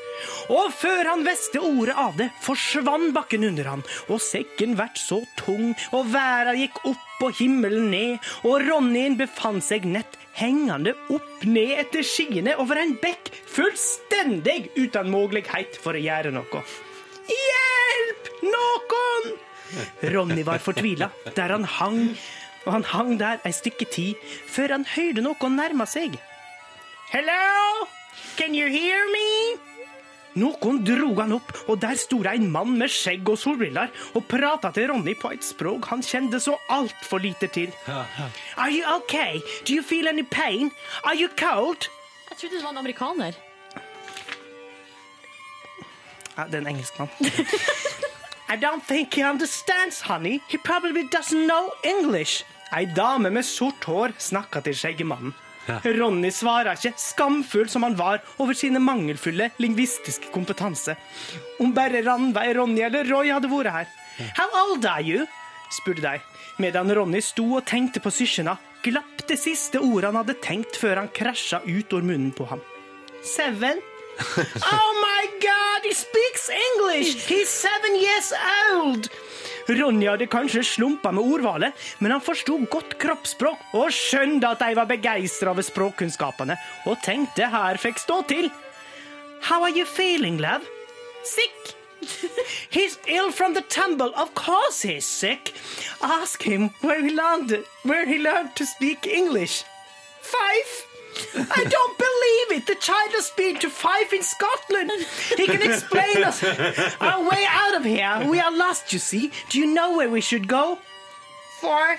[0.50, 5.20] Og før han visste ordet av det, forsvant bakken under han, og sekken vart så
[5.38, 11.44] tung, og verda gikk opp og himmelen ned, og Ronnyen befant seg nett hengende opp
[11.46, 16.64] ned etter skiene over en bekk, fullstendig uten mulighet for å gjøre noe.
[17.30, 18.30] Hjelp!
[18.44, 19.34] Noen!
[20.14, 22.00] Ronny var fortvila der han hang,
[22.64, 24.20] og han hang der ei stykke tid
[24.50, 26.18] før han hørte noen nærme seg.
[27.10, 27.86] Hello?
[28.36, 29.73] Can you hear me?
[30.34, 34.26] Noen dro han opp, og der sto det en mann med skjegg og solbriller og
[34.30, 37.70] prata til Ronny på et språk han kjente så altfor lite til.
[37.86, 39.38] Are you okay?
[39.66, 40.72] Do you feel any pain?
[41.04, 41.86] Are you cold?
[42.30, 43.32] Jeg trodde det var en amerikaner.
[46.36, 47.08] Ja, det er en engelskmann.
[48.54, 50.40] I don't think he understands, honey.
[50.48, 52.44] He probably doesn't know English.
[52.76, 55.34] Ei dame med sort hår snakka til skjeggemannen.
[55.66, 60.96] Ronny svarer ikke, skamfull som han var over sine mangelfulle lingvistiske kompetanse.
[61.62, 63.88] Om bare Ranveig, Ronny eller Roy hadde vært her.
[64.37, 65.24] How old are you?
[65.72, 66.20] spurte de.
[66.62, 71.00] Medan Ronny sto og tenkte på søskena, glapp det siste ordet han hadde tenkt før
[71.03, 72.62] han krasja ut over munnen på ham.
[73.24, 73.81] Seven?
[74.62, 77.27] Oh my god, he speaks English!
[77.27, 78.31] He's seven years
[78.70, 79.09] old!
[79.68, 84.77] Ronny hadde kanskje slumpa med ordvalet, men han forsto godt kroppsspråk og skjønte at de
[84.77, 88.50] var begeistra over språkkunnskapene, og tenkte her fikk stå til.
[89.48, 90.64] How are you feeling, love?
[91.24, 91.74] Sick.
[92.70, 94.12] He's ill from the tumble.
[94.14, 95.55] Of course he's sick.
[96.03, 99.64] Ask him where he learned where he learned to speak English.
[100.20, 100.93] Five.
[101.35, 102.66] I don't believe it.
[102.66, 104.90] The child has been to five in Scotland.
[105.37, 106.42] He can explain us
[107.00, 108.27] our way out of here.
[108.29, 109.33] We are lost, you see.
[109.48, 110.79] Do you know where we should go?
[111.61, 111.98] For.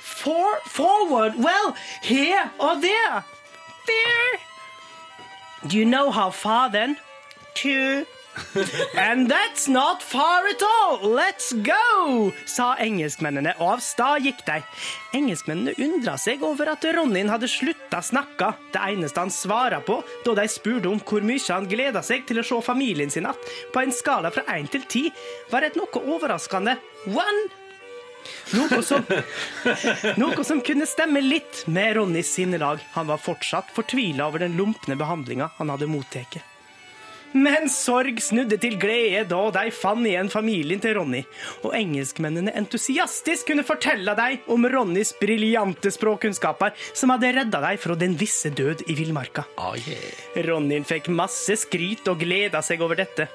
[0.00, 0.58] For.
[0.66, 1.34] Forward.
[1.38, 3.24] Well, here or there.
[3.86, 4.40] There.
[5.66, 6.96] Do you know how far then?
[7.54, 8.06] Two.
[8.98, 10.98] And that's not far at all.
[11.14, 14.60] Let's go, sa engelskmennene, og av stad gikk de.
[15.14, 20.36] Engelskmennene undra seg over at Ronnyen hadde slutta snakke, det eneste han svara på da
[20.40, 23.82] de spurte om hvor mye han gleda seg til å se familien sin igjen, på
[23.82, 25.04] en skala fra én til ti,
[25.52, 26.78] var et noe overraskende
[27.10, 27.44] one.
[28.54, 29.04] Noe som,
[30.20, 32.80] noe som kunne stemme litt med Ronnys sinnelag.
[32.96, 36.40] Han var fortsatt fortvila over den lumpne behandlinga han hadde mottatt.
[37.34, 41.24] Men sorg snudde til glede da de fant igjen familien til Ronny,
[41.66, 47.96] og engelskmennene entusiastisk kunne fortelle dem om Ronnys briljante språkkunnskaper som hadde redda dem fra
[47.98, 49.48] den visse død i villmarka.
[49.58, 50.46] Oh, yeah.
[50.46, 53.26] Ronnyen fikk masse skryt og gleda seg over dette.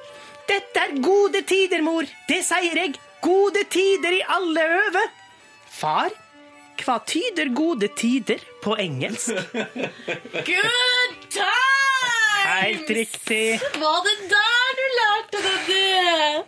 [0.50, 2.08] Dette er gode tider, mor!
[2.30, 2.96] Det sier jeg!
[3.20, 5.04] Gode tider i alle øve!
[5.80, 6.16] Far,
[6.80, 9.36] hva tyder gode tider på engelsk?
[10.48, 12.19] Good time!
[12.46, 13.60] Helt riktig.
[13.80, 15.58] Var det der du lærte det?
[15.68, 16.44] det?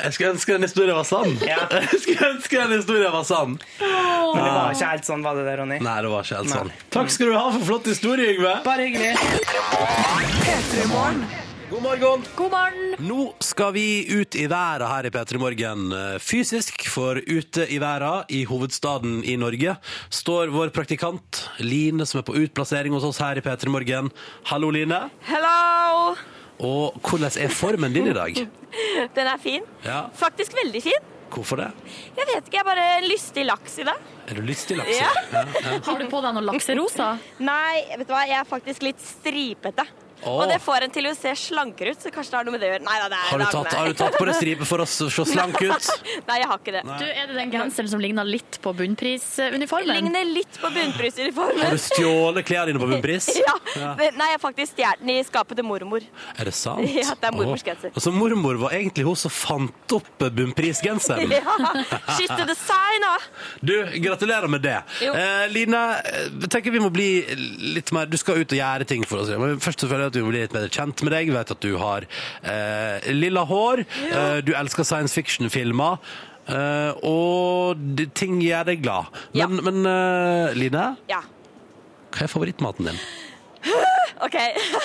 [0.00, 1.34] Jeg skulle ønske den historien var sann.
[1.44, 1.58] Ja.
[1.92, 3.58] Jeg skulle ønske den historien var sann.
[3.80, 5.78] Men det var ikke helt sånn, var det det, Ronny?
[5.84, 6.62] Nei, det var ikke helt Nei.
[6.62, 6.72] sånn.
[6.96, 8.54] Takk skal du ha for flott historie, Yngve.
[8.64, 9.12] Bare hyggelig.
[11.70, 12.22] God morgen.
[12.34, 12.94] God morgen.
[12.98, 15.84] Nå skal vi ut i verden her i P3 Morgen.
[15.94, 19.76] Eh, Fysisk, for ute i verden, i hovedstaden i Norge,
[20.10, 24.10] står vår praktikant Line, som er på utplassering hos oss her i P3 Morgen.
[24.50, 24.98] Hallo, Line.
[25.28, 26.16] Hello!
[26.58, 28.42] Og hvordan er formen din i dag?
[29.16, 29.62] Den er fin.
[29.86, 31.08] Ja, Faktisk veldig fin.
[31.30, 31.70] Hvorfor det?
[32.18, 34.02] Jeg vet ikke, jeg er bare lystig laks i dag.
[34.26, 34.96] Er du lystig, laks?
[34.98, 35.12] Ja.
[35.30, 35.78] Ja, ja.
[35.86, 37.12] Har du på deg noe lakserosa?
[37.38, 39.86] Nei, vet du hva, jeg er faktisk litt stripete.
[40.28, 42.62] Og det får en til å se slankere ut, så kanskje det har noe med
[42.62, 42.84] det å gjøre.
[42.86, 44.88] Nei, da, det er, Har du tatt, har du tatt på deg stripe for å
[44.88, 45.90] se slank ut?
[46.28, 46.82] Nei, jeg har ikke det.
[46.90, 49.94] Du, er det den genseren som ligner litt på bunnprisuniformen?
[49.96, 51.64] Ligner litt på bunnprisuniformen.
[51.64, 53.30] Har du stjålet klærne dine på bunnpris?
[53.40, 53.54] Ja.
[53.78, 53.92] Ja.
[53.96, 56.04] Nei, jeg har faktisk stjålet den i skapet til mormor.
[56.36, 56.84] Er det sant?
[57.00, 57.92] Ja, det er mormors genser.
[57.94, 61.30] Altså, mormor var egentlig hun som fant opp bunnprisgenseren.
[61.32, 61.56] Ja,
[62.36, 63.26] the designer!
[63.60, 64.76] Du, gratulerer med det.
[65.04, 65.14] Jo.
[65.14, 67.08] Eh, Line, eh, jeg tenker vi må bli
[67.76, 69.32] litt mer Du skal ut og gjøre ting for oss.
[69.40, 71.30] Men først og jeg at vi blir litt bedre kjent med deg.
[71.34, 72.06] Vet at du har
[72.42, 73.84] eh, lilla hår.
[74.10, 75.98] Eh, du elsker science fiction-filmer.
[76.50, 79.10] Eh, og de- ting gjør deg glad.
[79.38, 81.20] Men, men eh, Line, Ja.
[82.10, 82.98] hva er favorittmaten din?
[84.24, 84.36] OK.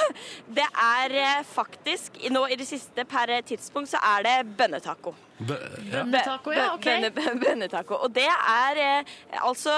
[0.58, 5.16] Det er eh, faktisk i- Nå i det siste per tidspunkt så er det bønnetaco.
[5.40, 5.58] Bø-
[5.90, 6.04] ja.
[6.04, 6.86] Bønnetaco, ja, ok.
[6.86, 7.98] Bønne, bønne, bønnetaco.
[8.06, 9.74] Og det er eh, altså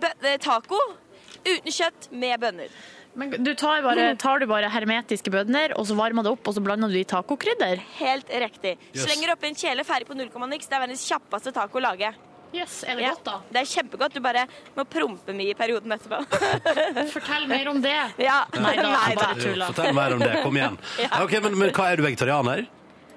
[0.00, 0.78] bø eh, taco
[1.46, 2.72] uten kjøtt med bønner.
[3.16, 6.56] Men du tar, bare, tar du bare hermetiske bønner, og så varmer det opp, og
[6.56, 7.80] så blander du i tacokrydder?
[7.98, 8.76] Helt riktig.
[8.92, 9.06] Yes.
[9.06, 10.68] Slenger oppi en kjele ferdig på null komma niks.
[10.68, 12.12] Det er verdens kjappeste taco å lage.
[12.54, 13.38] Yes, er det Ja, godt, da?
[13.52, 14.14] Det er kjempegodt.
[14.16, 14.44] Du bare
[14.76, 16.20] må prompe mye i perioden etterpå.
[17.16, 17.96] Fortell mer om det.
[18.22, 18.38] Ja.
[18.54, 19.70] Nei da, bare tulla.
[19.72, 20.32] Fortell mer om det.
[20.44, 20.78] Kom igjen.
[21.24, 22.66] Ok, men, men hva Er du vegetarianer?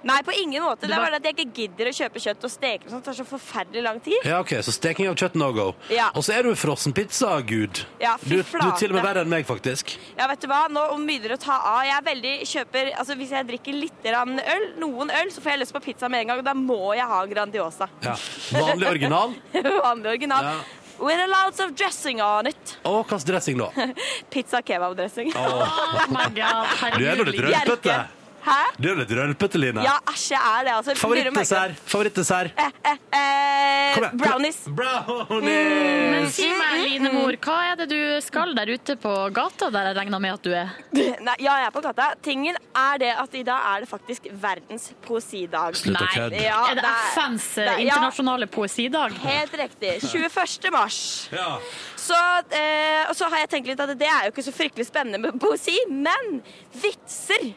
[0.03, 0.87] Nei, på ingen måte.
[0.87, 2.89] Det er bare- at jeg ikke gidder å kjøpe kjøtt og steke.
[2.89, 4.19] Det tar så forferdelig lang tid.
[4.23, 5.75] Ja, ok, Så steking av kjøtt no go.
[5.89, 6.09] Ja.
[6.15, 7.83] Og så er du frossenpizza-gud.
[7.99, 9.97] Ja, fy du, du er til og med verre enn meg, faktisk.
[10.17, 10.67] Ja, vet du hva?
[10.71, 11.83] Nå begynner det å ta av.
[11.83, 15.59] Jeg er veldig kjøper Altså, Hvis jeg drikker litt øl, noen øl, så får jeg
[15.59, 16.39] lyst på pizza med en gang.
[16.39, 17.89] Og da må jeg ha Grandiosa.
[18.01, 18.15] Ja.
[18.51, 19.33] Vanlig original.
[19.53, 20.43] Vanlig original.
[20.43, 20.59] Ja.
[20.99, 22.77] With a lots of dressing on it.
[22.83, 23.69] Og hva slags dressing da?
[24.31, 25.31] Pizza kebab-dressing.
[25.39, 28.18] Oh my god, Du er nå litt herregud.
[28.45, 28.57] Hæ?
[28.79, 29.83] Du er litt rølpete, Line.
[29.83, 30.73] Ja, æsj, jeg er det.
[30.77, 30.93] altså.
[30.99, 31.75] Favorittdessert.
[31.91, 32.51] Favorittdessert.
[32.55, 34.17] Eh, eh, Kom igjen.
[34.21, 34.59] brownies.
[34.79, 36.11] Brownies.
[36.13, 39.89] Men si meg, Line Mor, hva er det du skal der ute på gata, der
[39.91, 40.71] jeg regner med at du er?
[41.27, 42.09] Nei, ja, jeg er på gata.
[42.25, 45.75] Tingen er det at i dag er det faktisk verdens poesidag.
[45.79, 46.41] Slutt å kødde.
[46.47, 47.93] Ja, er det FNs det er- ja.
[47.93, 49.15] internasjonale poesidag?
[49.25, 49.97] Helt riktig.
[50.09, 50.71] 21.
[50.71, 51.01] mars.
[51.35, 51.57] Ja.
[51.99, 52.15] Så,
[52.55, 55.19] eh, og så har jeg tenkt litt at det er jo ikke så fryktelig spennende
[55.19, 56.39] med poesi, men
[56.81, 57.51] vitser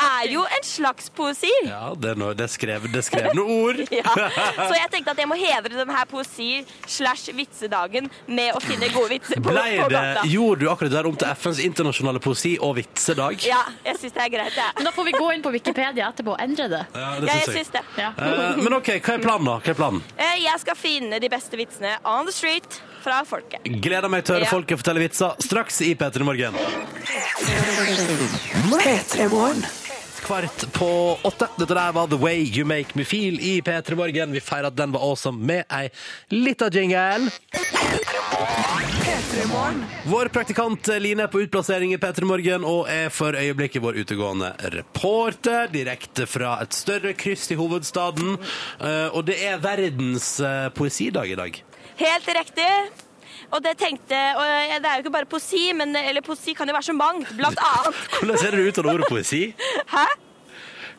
[0.00, 1.50] er jo en slags poesi.
[1.64, 3.80] ja, det er, noe, det er skrevet det er skrevne ord.
[4.00, 4.14] Ja.
[4.68, 9.10] Så jeg tenkte at jeg må hedre denne poesi slash vitsedagen med å finne gode
[9.16, 10.26] vitser på, Blei på det, gata.
[10.30, 13.44] gjorde du akkurat det der om til FNs internasjonale poesi- og vitsedag?
[13.46, 14.72] Ja, jeg syns det er greit, jeg.
[14.78, 16.82] Men da får vi gå inn på Wikipedia etterpå og endre det.
[16.94, 17.56] Ja, Ja, det jeg ja jeg.
[17.58, 17.82] syns det.
[18.00, 18.10] Ja.
[18.16, 19.58] Eh, men OK, hva er planen, da?
[19.60, 20.02] Hva er planen?
[20.16, 23.64] Eh, Jeg skal finne de beste vitsene on the street fra folket.
[23.82, 24.50] Gleder meg til å høre Ja.
[24.54, 26.54] folket fortelle vitser straks i P3 Morgen.
[30.20, 30.88] Kvart på
[31.24, 31.48] åtte.
[31.58, 34.32] Dette der var The Way You Make Me Feel i P3 Morgen.
[34.36, 35.88] Vi feirer at den var awesome med ei
[36.30, 37.30] lita jingle.
[40.10, 44.52] Vår praktikant Line er på utplassering i P3 Morgen og er for øyeblikket vår utegående
[44.74, 48.36] reporter direkte fra et større kryss i hovedstaden.
[48.80, 51.62] Eh, Og det er verdens eh, poesidag i dag.
[51.96, 52.72] Helt riktig.
[53.50, 54.44] Og det tenkte og
[54.82, 57.32] Det er jo ikke bare poesi, men eller poesi kan jo være så mangt.
[57.36, 59.42] Blant annet Hvordan ser det ut av ordet poesi?
[59.90, 60.06] Hæ?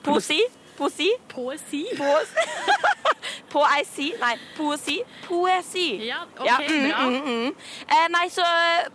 [0.04, 0.39] Poesi?
[0.77, 1.10] Poesi?
[1.31, 1.86] Poesi?
[1.97, 2.47] Poesi?
[3.51, 4.07] Poesi?
[4.21, 4.95] Nei, poesi.
[5.27, 5.88] Poesi.
[6.07, 6.99] Ja, ok, bra.
[7.12, 7.49] mm.
[7.84, 8.45] Eh, nei, så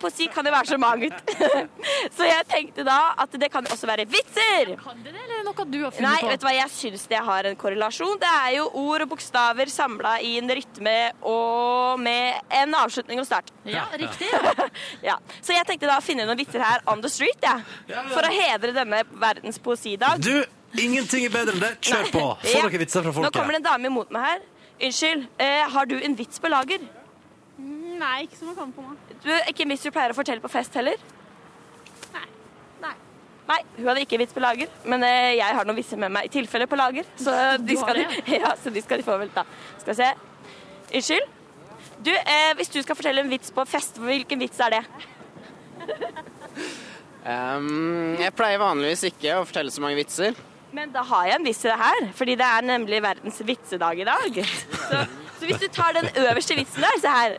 [0.00, 1.32] poesi kan jo være så mangt.
[2.16, 4.72] så jeg tenkte da at det kan også være vitser.
[4.80, 6.30] Kan det det, eller er det noe du har Nei, funnet på?
[6.32, 8.16] vet du hva, jeg syns det har en korrelasjon.
[8.22, 10.96] Det er jo ord og bokstaver samla i en rytme
[11.28, 13.52] og med en avslutning og start.
[13.68, 14.32] Ja, riktig.
[15.06, 15.18] Ja.
[15.44, 17.58] Så jeg tenkte da å finne noen vitser her on the street, ja.
[18.10, 20.22] For å hedre denne verdens poesidag.
[20.24, 20.32] Du,
[20.74, 21.72] ingenting er bedre enn det.
[21.80, 22.24] Kjør på.
[22.42, 22.62] Få Ja.
[22.66, 24.40] noen vitser fra Nå kommer det en dame imot meg her.
[24.82, 26.80] Unnskyld, eh, har du en vits på lager?
[27.58, 28.96] Nei, ikke som jeg kommer på nå.
[29.22, 30.96] Du, ikke en vits du pleier å fortelle på fest heller?
[32.12, 32.26] Nei.
[32.82, 32.94] Nei.
[33.48, 36.28] Nei, hun hadde ikke vits på lager, men eh, jeg har noen vitser med meg
[36.28, 37.08] i tilfelle på lager.
[37.16, 37.32] Så
[37.68, 39.46] de skal, de, ja, så de skal de få vel ta.
[39.80, 40.10] Skal vi se.
[40.92, 41.32] Unnskyld?
[42.04, 44.82] Du, eh, hvis du skal fortelle en vits på fest, hvilken vits er det?
[47.32, 50.36] um, jeg pleier vanligvis ikke å fortelle så mange vitser.
[50.76, 54.02] Men da har jeg en vits til det her, fordi det er nemlig verdens vitsedag
[54.02, 54.38] i dag.
[54.44, 55.02] Så,
[55.38, 57.36] så hvis du tar den øverste vitsen der, se her.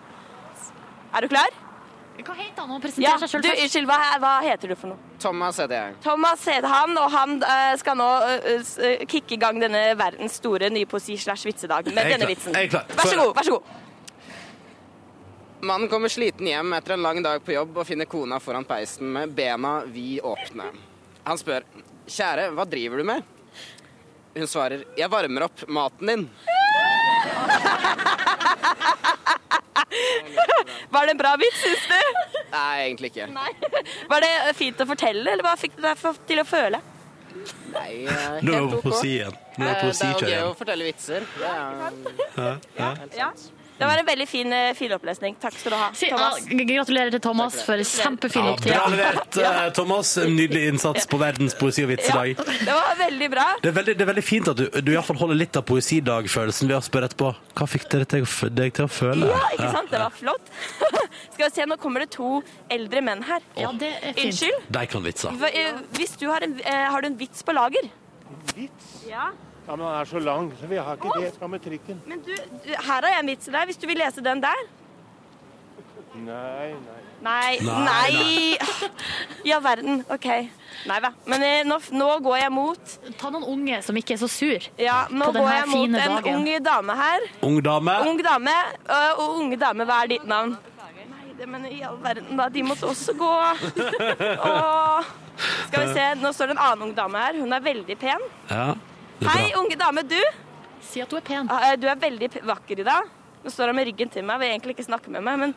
[1.13, 1.53] Er du klar?
[2.17, 2.69] Hva heter han?
[2.71, 3.61] Han Ja, seg du, først.
[3.61, 5.11] unnskyld, hva, hva heter du for noe?
[5.21, 5.97] Thomas heter jeg.
[6.01, 10.71] Thomas heter han, og han uh, skal nå uh, kicke i gang denne verdens store
[10.73, 12.57] nypoesi slash vitsedag med denne klar, vitsen.
[12.57, 13.75] Vær så god, vær så god.
[15.67, 19.13] Mannen kommer sliten hjem etter en lang dag på jobb og finner kona foran peisen
[19.13, 20.71] med bena vid åpne.
[21.29, 21.65] Han spør,
[22.07, 23.33] kjære, hva driver du med?
[24.37, 26.27] Hun svarer, jeg varmer opp maten din.
[30.89, 31.99] Var det en bra vits, syns du?
[32.51, 33.27] Nei, egentlig ikke.
[33.33, 33.49] Nei.
[34.09, 35.97] Var det fint å fortelle, eller hva fikk du deg
[36.29, 36.79] til å føle?
[37.73, 38.71] Nei, eh, Nå er helt vi ok.
[38.73, 39.35] på poesi igjen.
[39.57, 41.21] Nå er Eh, vi på Det er jo gøy å fortelle vitser.
[41.37, 41.53] Det er,
[42.37, 42.89] Ja, ja.
[43.17, 43.29] Ja.
[43.77, 45.35] Det var en veldig fin, filopplesning.
[45.35, 45.41] fin.
[45.41, 46.45] Takk skal du ha, Si, ja, Thomas.
[46.49, 48.77] gratulerer til Thomas for kjempefin Ja, opptreden.
[48.77, 50.15] bra levert, eh, Thomas.
[50.17, 52.35] Nydelig innsats på verdens poesi- og vitsedag.
[52.37, 53.45] Det var veldig bra.
[53.61, 55.55] Det er veldig, det er veldig fint at du, du i hvert fall holder litt
[55.57, 59.29] av poesidagfølelsen ved å spørre etterpå hva fikk dere til, deg til å føle.
[59.29, 59.91] Ja, ikke sant?
[59.91, 60.51] Det var flott.
[61.33, 62.41] Skal vi se, nå kommer det to
[62.73, 63.41] eldre menn her.
[63.55, 64.25] Ja, det er fint.
[64.33, 64.67] Unnskyld?
[64.73, 65.37] De kan vitser.
[65.53, 67.89] Eh, Hvis du har en, eh, har du en vits på lager?
[68.55, 69.03] Vits?
[69.07, 69.29] Ja.
[69.67, 71.23] Ja, men den er så lang, så vi har ikke det.
[71.27, 71.97] Jeg skal med trikken.
[72.07, 72.31] Men du,
[72.63, 74.61] du, her har jeg en vits til deg, hvis du vil lese den der.
[76.17, 76.93] Nei, nei.
[77.21, 77.81] Nei, Nei,
[78.13, 79.53] nei.
[79.53, 79.99] All verden.
[80.13, 80.27] OK.
[80.87, 81.09] Nei da.
[81.29, 84.67] Men eh, nå, nå går jeg mot Ta noen unge som ikke er så sur.
[84.79, 86.35] Ja, nå På går jeg mot en dagen.
[86.37, 87.25] ung dame her.
[87.45, 87.95] Ung dame.
[88.07, 88.55] Ung dame.
[88.85, 90.55] øh, Og unge dame, hva er ditt navn?
[90.77, 92.47] Nei, det, men i all verden, da.
[92.53, 93.33] De måtte også gå.
[94.53, 95.09] Åh.
[95.67, 97.41] Skal vi se, nå står det en annen ung dame her.
[97.41, 98.23] Hun er veldig pen.
[98.53, 98.71] Ja,
[99.25, 100.19] Hei, unge dame, du.
[100.85, 101.49] Si at du er pen.
[101.81, 103.09] Du er veldig vakker i dag.
[103.43, 105.39] Nå står han med ryggen til meg, vil egentlig ikke snakke med meg.
[105.41, 105.53] Men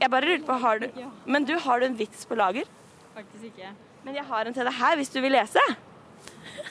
[0.00, 0.86] jeg bare lurer på, har du,
[1.30, 2.68] men du, har du en vits på lager?
[3.14, 3.70] Faktisk ikke.
[4.04, 5.62] Men jeg har en til deg her, hvis du vil lese.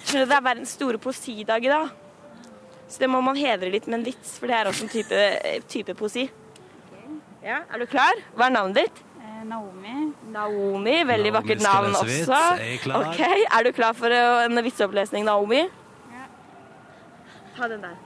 [0.04, 1.94] Skjønner du, Det er verdens store poesidag i dag.
[2.92, 5.22] Så det må man hedre litt med en vits, for det er også en type,
[5.72, 6.28] type poesi.
[7.44, 8.20] Ja, Er du klar?
[8.38, 9.00] Hva er navnet ditt?
[9.20, 9.96] Eh, Naomi.
[10.32, 10.98] Naomi.
[11.08, 12.38] Veldig Naomi vakkert navn også.
[12.54, 13.08] Er jeg klar?
[13.10, 15.64] Ok, Er du klar for eh, en vitseopplesning, Naomi?
[17.58, 17.98] Ta den der.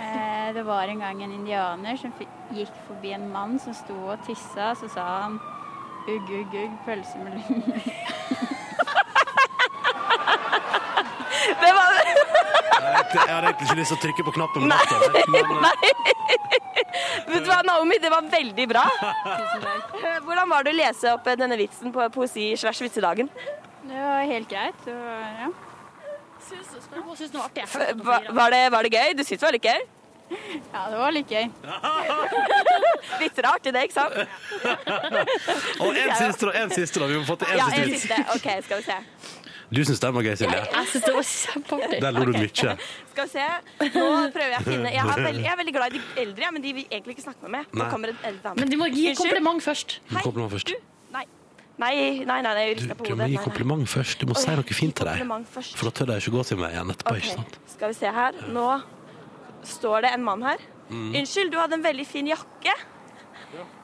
[0.00, 2.12] Eh, det var en gang en indianer som
[2.54, 5.40] gikk forbi en mann som sto og tissa, så sa han
[6.08, 7.80] ugg, ugg, ugg, pølse med lunger.
[11.60, 11.88] Det var
[13.10, 14.68] Jeg hadde egentlig ikke lyst til å trykke på knappen.
[14.70, 14.78] Nei.
[15.34, 15.90] men, Nei.
[17.30, 18.84] Vet du hva, Naomi, det var veldig bra.
[20.00, 23.28] Eh, Hvordan var det å lese opp eh, denne vitsen på poesi-slash-vitsedagen?
[23.82, 24.78] Det var helt greit.
[24.86, 25.50] Det var, ja.
[26.40, 27.64] Spør om hun syns det var artig.
[28.04, 29.14] Var, var, det, var det gøy?
[29.18, 29.80] Du syns det var litt gøy?
[30.30, 31.48] ja, det var litt gøy.
[33.22, 34.14] litt rart i det, ikke sant?
[35.82, 36.52] Og en siste, da.
[36.62, 37.08] En siste, da.
[37.10, 38.04] Vi må få til en Ja, siste en vits.
[38.04, 38.20] siste.
[38.36, 38.98] OK, skal vi se.
[39.70, 40.60] Du syns den var gøy, Silje?
[40.66, 41.98] Jeg syns det var kjempeartig.
[42.02, 42.48] Der lo du mye.
[43.10, 43.44] Skal vi se.
[43.86, 46.52] Nå prøver jeg å finne Jeg, er veldig, jeg er veldig glad i de eldre,
[46.56, 47.76] men de vil egentlig ikke snakke med meg.
[47.78, 48.64] Nå kommer en eldre dame.
[48.64, 50.00] Men du må gi kompliment først.
[50.10, 50.74] Hei, Kompliment først.
[51.14, 51.26] Nei.
[51.80, 51.94] Nei,
[52.28, 54.20] nei, nei, nei jeg Du, rister på du må gi kompliment først.
[54.20, 55.24] Du må si noe fint til deg.
[55.54, 55.76] først.
[55.78, 57.16] For da tør de ikke gå til meg igjen etterpå.
[57.16, 57.58] Ikke sant?
[57.74, 58.40] Skal vi se her.
[58.52, 58.68] Nå
[59.64, 60.64] står det en mann her.
[60.90, 61.12] Mm.
[61.20, 62.74] Unnskyld, du hadde en veldig fin jakke.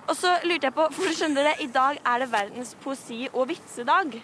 [0.07, 3.27] Og så lurte jeg på, for du skjønner det, I dag er det verdens poesi-
[3.33, 4.15] og vitsedag.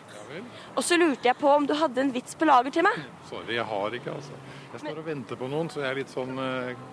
[0.76, 3.00] Og så lurte jeg på om du hadde en vits på lager til meg.
[3.30, 4.38] Sorry, jeg har ikke, altså.
[4.72, 6.84] Jeg står og venter på noen, så jeg er litt sånn eh,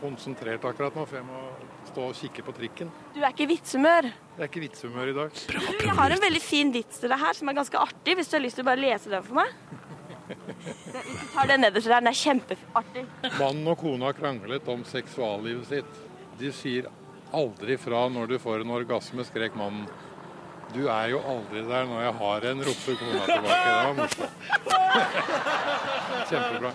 [0.00, 1.42] konsentrert akkurat nå, for jeg må
[1.90, 2.90] stå og kikke på trikken.
[3.14, 4.08] Du er ikke i vitshumør?
[4.10, 5.42] Jeg er ikke vitshumør i dag.
[5.50, 8.30] Du, jeg har en veldig fin vits til deg her som er ganske artig, hvis
[8.30, 9.54] du har lyst til å bare lese den for meg.
[10.30, 13.02] Hvis du tar den nederst der, den er kjempeartig.
[13.34, 15.96] Mannen og kona kranglet om seksuallivet sitt.
[16.38, 16.86] De sier
[17.34, 19.88] aldri fra når du får en orgasme, skrek mannen.
[20.74, 23.58] Du er jo aldri der når jeg har en, ropte kona tilbake.
[23.64, 24.34] Det var morsomt.
[26.30, 26.70] Kjempebra.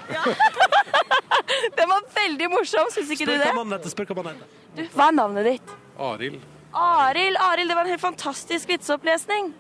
[1.77, 3.47] Den var veldig morsom, syns ikke du det?
[3.47, 3.88] hva mannen.
[3.91, 4.62] Spør hva mannen heter.
[4.75, 5.73] Du, hva er navnet ditt?
[6.10, 6.43] Arild.
[6.75, 9.53] Arild, Arild, det var en helt fantastisk vitseopplesning.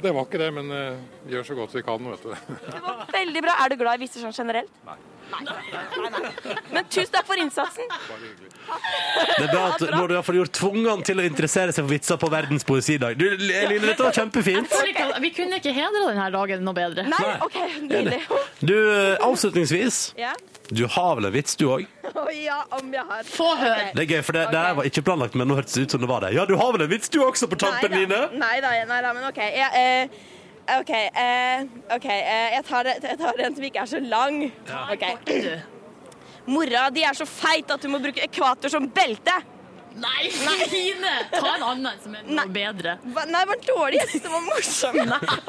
[0.00, 2.30] Det var ikke det, men uh, gjør så godt vi kan, vet du.
[2.62, 3.56] Det var Veldig bra.
[3.64, 4.70] Er du glad i vitser sånn generelt?
[4.86, 4.96] Nei.
[6.70, 7.86] Men tusen takk for innsatsen.
[7.90, 11.92] Det er bra at nå har du har gjort tvungen til å interessere seg for
[11.92, 13.18] vitser på verdens poesidag.
[13.18, 14.74] Du, Line, dette var kjempefint.
[15.20, 17.06] Vi kunne ikke hedre denne dagen noe bedre.
[17.10, 18.22] Nei, OK, nydelig.
[18.60, 20.02] Du, eh, avslutningsvis.
[20.70, 21.86] Du har vel en vits, du òg?
[22.40, 23.24] Ja, om jeg har.
[23.26, 23.90] Få høre.
[23.94, 25.96] Det er gøy, for det, det her var ikke planlagt, men nå hørtes det ut
[25.96, 26.34] som det var det.
[26.36, 28.20] Ja, du har vel en vits du også på tampen, Line?
[28.38, 29.40] Nei da, nei da, men OK.
[29.50, 30.28] Jeg, eh,
[30.68, 31.62] OK, eh,
[31.96, 34.42] ok, eh, jeg, tar, jeg tar en som ikke er så lang.
[34.92, 35.06] Ok.
[36.50, 39.34] Mora di er så feit at du må bruke ekvator som belte.
[39.98, 41.12] Nei, Line!
[41.32, 42.92] Ta en annen som er noe bedre.
[43.14, 43.24] Hva?
[43.26, 43.98] Nei, det var dårlig.
[44.00, 44.94] Jeg syns det var morsom.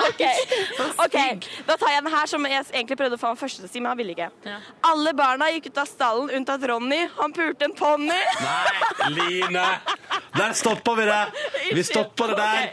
[0.08, 0.24] Ok,
[1.06, 1.18] Ok,
[1.68, 3.72] Da tar jeg den her som jeg egentlig prøvde å få han første til å
[3.72, 4.30] si, men han ville ikke.
[4.90, 7.02] Alle barna gikk ut av stallen unntatt Ronny.
[7.20, 8.18] Han pulte en ponni.
[8.42, 9.66] Nei, Line!
[10.38, 11.22] Der stopper vi det!
[11.78, 12.72] Vi stopper det der.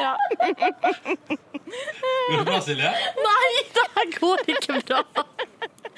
[0.00, 0.12] Ja.
[2.30, 2.90] Går det bra, Silje?
[3.24, 5.02] Nei, det her går ikke bra.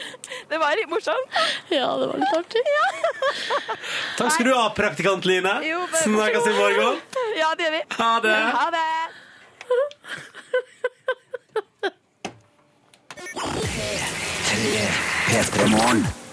[0.53, 1.37] Det var litt morsomt.
[1.73, 2.63] Ja, det var litt artig.
[4.19, 5.55] Takk skal du ha, praktikant Line.
[5.69, 7.01] Jo, men- Snakkes i morgen.
[7.39, 7.83] Ja, det gjør vi.
[7.99, 8.37] Ha det.
[8.59, 8.87] Ha det.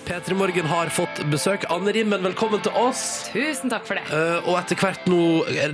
[0.06, 1.66] P3 Morgen har fått besøk.
[1.70, 3.30] Anne Rimmen, velkommen til oss.
[3.34, 4.04] Tusen takk for det.
[4.10, 5.20] Eh, og etter hvert nå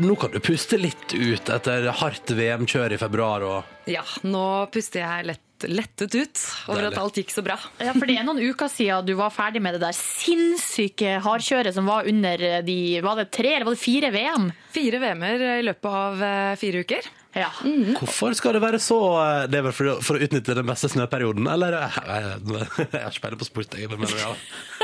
[0.03, 4.43] Nå kan du puste litt ut etter hardt VM-kjør i februar og Ja, nå
[4.74, 6.91] puster jeg lett, lettet ut over Deilig.
[6.93, 7.56] at alt gikk så bra.
[7.80, 11.74] Ja, for det er noen uker siden du var ferdig med det der sinnssyke hardkjøret
[11.76, 14.49] som var under de Var det tre eller var det fire VM?
[14.76, 17.08] Fire VM-er i løpet av eh, fire uker.
[17.36, 17.49] Ja.
[17.99, 20.88] Hvorfor skal det være så eh, Det er vel for, for å utnytte den beste
[20.93, 21.75] snøperioden, eller?
[21.75, 23.89] Jeg, har ikke peiling på sport, jeg.
[23.91, 24.31] Men ja.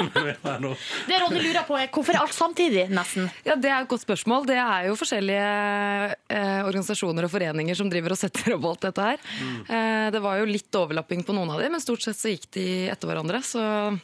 [1.07, 3.29] Det Ronny lurer på, er hvorfor er alt samtidig, nesten?
[3.47, 4.45] Ja, Det er et godt spørsmål.
[4.49, 5.47] Det er jo forskjellige
[6.31, 9.23] eh, organisasjoner og foreninger som driver og setter opp alt dette her.
[9.67, 12.49] Eh, det var jo litt overlapping på noen av dem, men stort sett så gikk
[12.57, 13.41] de etter hverandre.
[13.45, 13.61] Så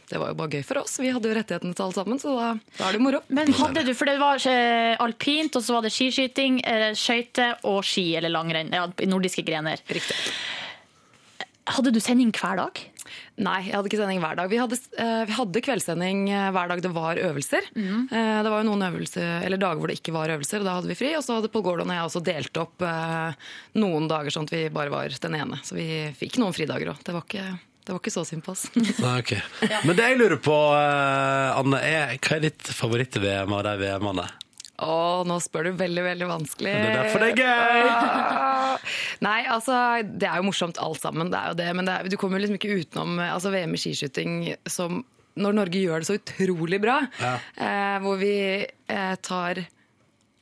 [0.07, 0.97] det var jo bare gøy for oss.
[1.03, 3.23] Vi hadde jo rettighetene til alt sammen, så da, da er det moro.
[3.33, 7.59] Men hadde du, for det var eh, alpint, og så var det skiskyting, eh, skøyter
[7.67, 8.71] og ski eller langrenn.
[8.73, 9.81] Ja, nordiske grener.
[9.89, 10.15] Riktig.
[11.67, 12.79] Hadde du sending hver dag?
[13.43, 14.47] Nei, jeg hadde ikke sending hver dag.
[14.51, 17.67] Vi hadde, eh, vi hadde kveldssending eh, hver dag det var øvelser.
[17.75, 18.05] Mm.
[18.09, 20.91] det var jo noen øvelser, eller dager hvor det ikke var øvelser, og da hadde
[20.93, 21.11] vi fri.
[21.19, 22.85] Og så hadde Pål Gordon og jeg også delt opp
[23.77, 25.59] noen dager sånn at vi bare var den ene.
[25.67, 27.03] Så vi fikk noen fridager òg.
[27.03, 28.65] Det, var ikke- det var ikke så sympass.
[29.03, 29.35] Nei, ok.
[29.87, 34.29] Men det jeg lurer på, Anne, er hva er ditt favoritt-VM av de VM-ene?
[34.77, 36.69] Å, nå spør du veldig, veldig vanskelig.
[36.69, 37.87] Det er derfor det er gøy!
[39.27, 41.69] Nei, altså, det er jo morsomt alt sammen, det er jo det.
[41.79, 44.35] Men det er, du kommer jo liksom ikke utenom altså, VM i skiskyting
[44.69, 45.01] som
[45.37, 46.99] når Norge gjør det så utrolig bra.
[47.21, 47.33] Ja.
[47.57, 49.63] Eh, hvor vi eh, tar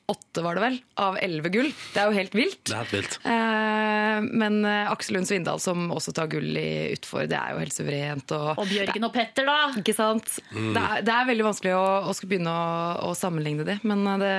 [0.06, 1.72] åtte, var det vel, av elleve gull.
[1.93, 2.60] Det er jo helt vilt.
[2.68, 3.16] Det er helt vilt.
[3.26, 7.62] Eh, men eh, Aksel Lund Svindal som også tar gull i utfor, det er jo
[7.64, 8.34] helt suverent.
[8.36, 9.72] Og, Og Bjørgen og Petter, da?
[9.82, 10.30] Ikke sant?
[10.51, 10.74] Mm.
[10.76, 12.68] Det, er, det er veldig vanskelig å, å begynne å,
[13.10, 14.34] å sammenligne de, men eh, det,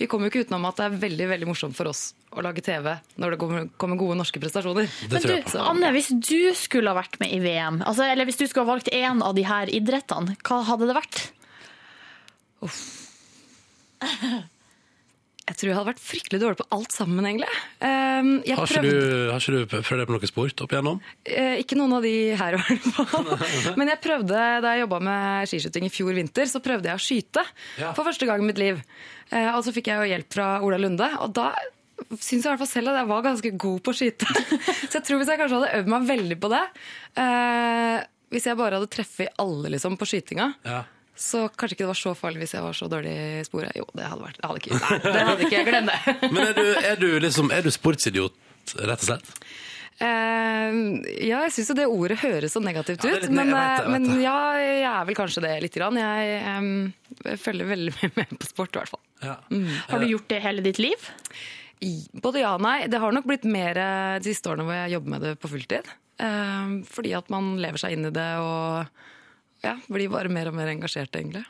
[0.00, 2.62] vi kommer jo ikke utenom at det er veldig veldig morsomt for oss å lage
[2.64, 2.86] TV
[3.20, 4.88] når det kommer, kommer gode norske prestasjoner.
[5.10, 8.46] Men du, Anne, hvis du skulle ha vært med i VM, altså, eller hvis du
[8.46, 11.20] skulle ha valgt én av de her idrettene, hva hadde det vært?
[15.50, 17.48] Jeg tror jeg hadde vært fryktelig dårlig på alt sammen, egentlig.
[17.82, 18.90] Eh, jeg Har ikke, prøvd...
[18.94, 21.00] du, har ikke du prøvd deg på noe sport opp igjennom?
[21.26, 23.32] Eh, ikke noen av de her, i hvert fall.
[23.80, 27.02] Men jeg prøvde, da jeg jobba med skiskyting i fjor vinter, så prøvde jeg å
[27.02, 27.44] skyte
[27.82, 27.90] Ja.
[27.98, 28.78] for første gang i mitt liv.
[29.34, 31.50] Eh, og så fikk jeg jo hjelp fra Ola Lunde, og da
[32.14, 34.30] syns jeg i hvert fall selv at jeg var ganske god på å skyte.
[34.88, 36.62] så jeg tror hvis jeg kanskje hadde øvd meg veldig på det
[37.20, 37.98] eh,
[38.32, 40.80] Hvis jeg bare hadde treffet alle liksom, på skytinga, Ja.
[41.20, 43.74] Så kanskje ikke det var så farlig hvis jeg var så dårlig i sporet.
[43.76, 46.14] Jo, det hadde vært det hadde ikke, Nei, det hadde ikke jeg glemt det.
[46.34, 48.38] Men er du, er du, liksom, er du sportsidiot,
[48.80, 49.34] rett og slett?
[50.00, 53.26] Uh, ja, jeg syns jo det ordet høres så negativt Ja, ut.
[53.26, 55.50] litt men jeg vet det, jeg eh, vet men ja, jeg er vel kanskje det
[55.66, 55.98] lite grann.
[56.00, 56.70] Jeg, um,
[57.26, 59.02] jeg følger veldig mye med på sport, i hvert fall.
[59.52, 59.66] Mm.
[59.90, 61.10] Har du gjort det hele ditt liv?
[61.84, 62.78] I- Både ja og nei.
[62.88, 65.52] Det har nok blitt mer eh, de siste årene hvor jeg jobber med det på
[65.52, 65.92] fulltid.
[66.20, 68.88] Uh, fordi at man lever seg inn i det og
[69.64, 71.44] ja, blir bare mer og mer engasjert, egentlig.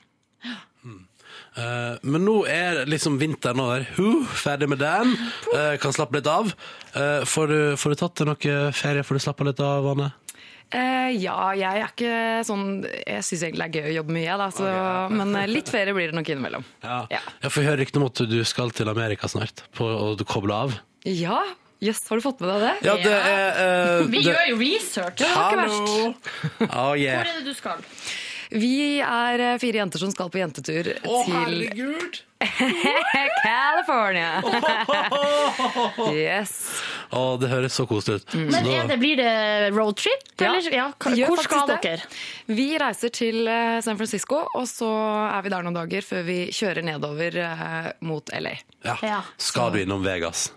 [1.58, 3.86] Eh, men nå er liksom vinteren over.
[3.96, 5.16] Huh, ferdig med den.
[5.50, 6.52] Uh, kan slappe litt av.
[6.94, 9.06] Uh, får, du, får du tatt deg noe ferie?
[9.06, 10.11] Får du slappe litt av, Anne?
[10.70, 12.11] Eh, ja, jeg er ikke
[12.46, 14.68] sånn Jeg syns egentlig det er gøy å jobbe mye, da, så,
[15.11, 16.66] men eh, litt ferie blir det nok innimellom.
[16.84, 17.00] Ja.
[17.11, 20.76] Jeg får høre rykte om at du skal til Amerika snart, på du kobler av.
[21.08, 21.40] Ja,
[21.80, 22.74] jøss, har du fått med deg det?
[22.88, 23.60] Ja, det er
[24.00, 25.16] uh, Vi det- gjør jo research.
[25.20, 26.14] Det var ikke Hallo.
[26.90, 27.20] Oh, yeah.
[27.22, 27.86] Hvor er det du skal?
[28.50, 32.16] Vi er eh, fire jenter som skal på jentetur Å, til herregud!
[33.44, 34.40] California.
[36.10, 36.54] yes.
[37.14, 38.34] Å, det høres så koselig ut.
[38.34, 38.44] Mm.
[38.50, 40.26] Men da- er det, blir det roadtrip?
[40.42, 40.56] Ja.
[40.72, 42.02] Ja, vi hvor skal dere?
[42.50, 44.90] Vi reiser til eh, San Francisco, og så
[45.30, 47.38] er vi der noen dager før vi kjører nedover
[48.02, 48.56] mot LA.
[49.06, 49.20] ja.
[49.38, 50.48] Skal du innom Vegas?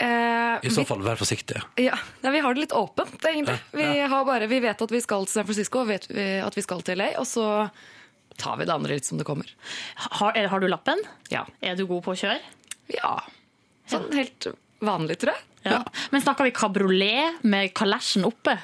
[0.00, 1.60] Eh, I så fall, vær forsiktig.
[1.80, 3.58] Ja, ja, Vi har det litt åpent, egentlig.
[3.76, 6.64] Vi, har bare, vi vet at vi skal til San Francisco, og vet at vi
[6.64, 7.44] skal til LA, og så
[8.40, 9.50] tar vi det andre litt som det kommer.
[10.20, 11.02] Har, er- har du lappen?
[11.28, 11.44] Ja.
[11.60, 12.38] Er du god på å kjøre?
[12.96, 13.18] Ja.
[13.90, 14.46] Sånn helt
[14.80, 15.44] vanlig, tror jeg.
[15.68, 15.82] Ja.
[16.14, 18.56] Men snakker vi kabriolet med kalesjen oppe?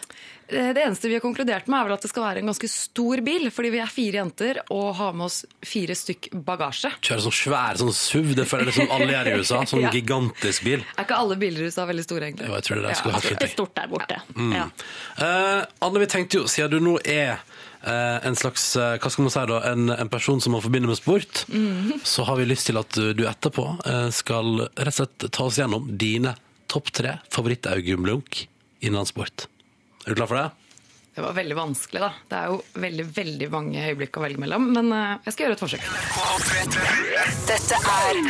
[0.48, 2.68] Eh, Det eneste vi har konkludert med, er vel at det skal være en ganske
[2.70, 6.92] stor bil, fordi vi er fire jenter og har med oss fire stykk bagasje.
[7.02, 9.62] Kjøre sånn svær sånn SUV, det føler jeg som alle gjør i USA.
[9.66, 9.90] Sånn Ja.
[9.94, 10.84] gigantisk bil.
[10.96, 12.48] Er ikke alle biler i USA veldig store, egentlig?
[12.50, 13.20] Jo, jeg tror det der skulle ha.
[13.26, 14.20] Det er stort der borte.
[14.36, 14.52] Mm.
[14.56, 14.66] Ja.
[15.18, 17.36] Uh, Anne, vi tenkte jo, siden du nå er
[17.86, 20.98] eh, en slags hva skal man si da, en, en person som man forbinder med
[20.98, 22.00] sport, mm.
[22.06, 23.66] så har vi lyst til at du etterpå
[24.14, 26.34] skal rett og slett ta oss gjennom dine
[26.70, 28.46] topp tre favoritt-Augum Blunk
[28.82, 29.46] innen sport.
[30.06, 30.50] Er du klar for det?
[31.16, 32.08] Det var veldig vanskelig, da.
[32.28, 34.66] Det er jo veldig veldig mange øyeblikk å velge mellom.
[34.76, 35.86] Men eh, jeg skal gjøre et forsøk.
[37.48, 38.20] Dette er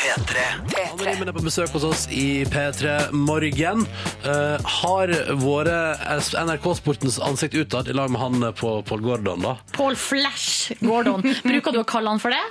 [0.00, 0.46] P3.
[0.80, 3.84] Anne Rimmen er på besøk hos oss i P3 Morgen.
[4.24, 5.12] Uh, har
[5.44, 9.54] vært NRK Sportens ansikt utad i lag med han på Paul Gordon, da?
[9.76, 11.22] Paul Flash Gordon.
[11.44, 12.42] Bruker du å kalle han for det?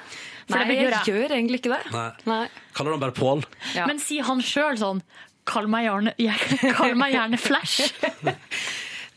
[0.48, 1.84] For Nei, det jeg gjør gjør egentlig ikke det.
[1.98, 2.10] Nei.
[2.30, 2.44] Nei.
[2.78, 3.44] Kaller han bare Paul?
[3.74, 3.90] Ja.
[3.90, 5.02] Men sier han sjøl sånn
[5.50, 7.92] Kall meg gjerne, jeg, kall meg gjerne Flash.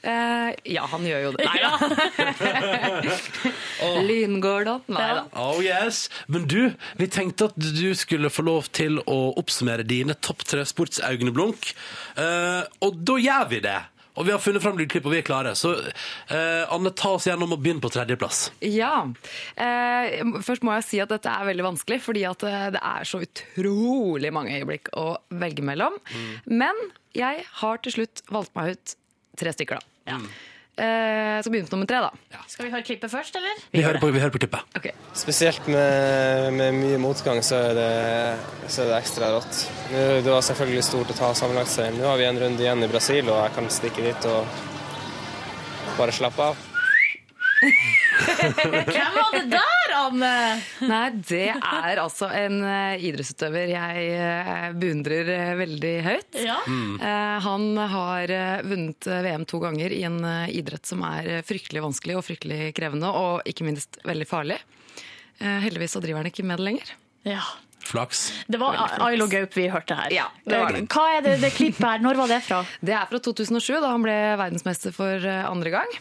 [0.06, 1.46] Uh, ja, han gjør jo det.
[1.46, 1.72] Nei da.
[4.08, 4.86] Lyngården.
[4.90, 5.24] Nei da.
[5.38, 6.06] Oh yes.
[6.26, 10.66] Men du, vi tenkte at du skulle få lov til å oppsummere dine topp tre
[10.66, 11.72] sportsøyneblunk.
[12.18, 13.80] Uh, og da gjør vi det.
[14.16, 15.54] Og vi har funnet fram lydklipp, og vi er klare.
[15.58, 18.46] Så eh, Anne, ta oss gjennom og begynn på tredjeplass.
[18.64, 19.04] Ja.
[19.60, 23.08] Eh, først må jeg si at dette er veldig vanskelig, fordi at eh, det er
[23.08, 25.98] så utrolig mange øyeblikk å velge mellom.
[26.48, 26.80] Men
[27.16, 28.96] jeg har til slutt valgt meg ut
[29.36, 30.16] tre stykker, da.
[30.16, 30.28] Eh,
[30.76, 32.42] så skal begynne på nummer tre, da.
[32.52, 33.62] Skal vi høre klippet først, eller?
[33.72, 34.92] Vi hører på, vi hører på klippet.
[35.16, 39.62] Spesielt med, med mye motgang så er, det, så er det ekstra rått.
[39.94, 41.96] Nå, Det var selvfølgelig stort å ta sammenlagtseieren.
[42.00, 44.64] Nå har vi en runde igjen i Brasil, og jeg kan stikke dit og
[45.96, 46.65] bare slappe av.
[48.86, 50.30] Hvem var det der, Anne?
[50.84, 56.38] Nei, det er altså en eh, idrettsutøver jeg eh, beundrer eh, veldig høyt.
[56.44, 56.58] Ja.
[56.68, 56.96] Mm.
[57.00, 58.34] Eh, han har
[58.66, 60.18] vunnet VM to ganger i en
[60.52, 64.58] idrett som er fryktelig vanskelig og fryktelig krevende, og ikke minst veldig farlig.
[65.40, 66.92] Eh, heldigvis så driver han ikke med det lenger.
[67.26, 67.44] Ja.
[67.86, 68.26] Flaks.
[68.50, 70.10] Det var Ailo Gaup vi hørte her.
[70.14, 70.84] Ja, det det.
[70.90, 72.02] Hva er det, det klippet her?
[72.02, 72.64] Når var det fra?
[72.82, 75.98] Det er fra 2007, da han ble verdensmester for andre gang.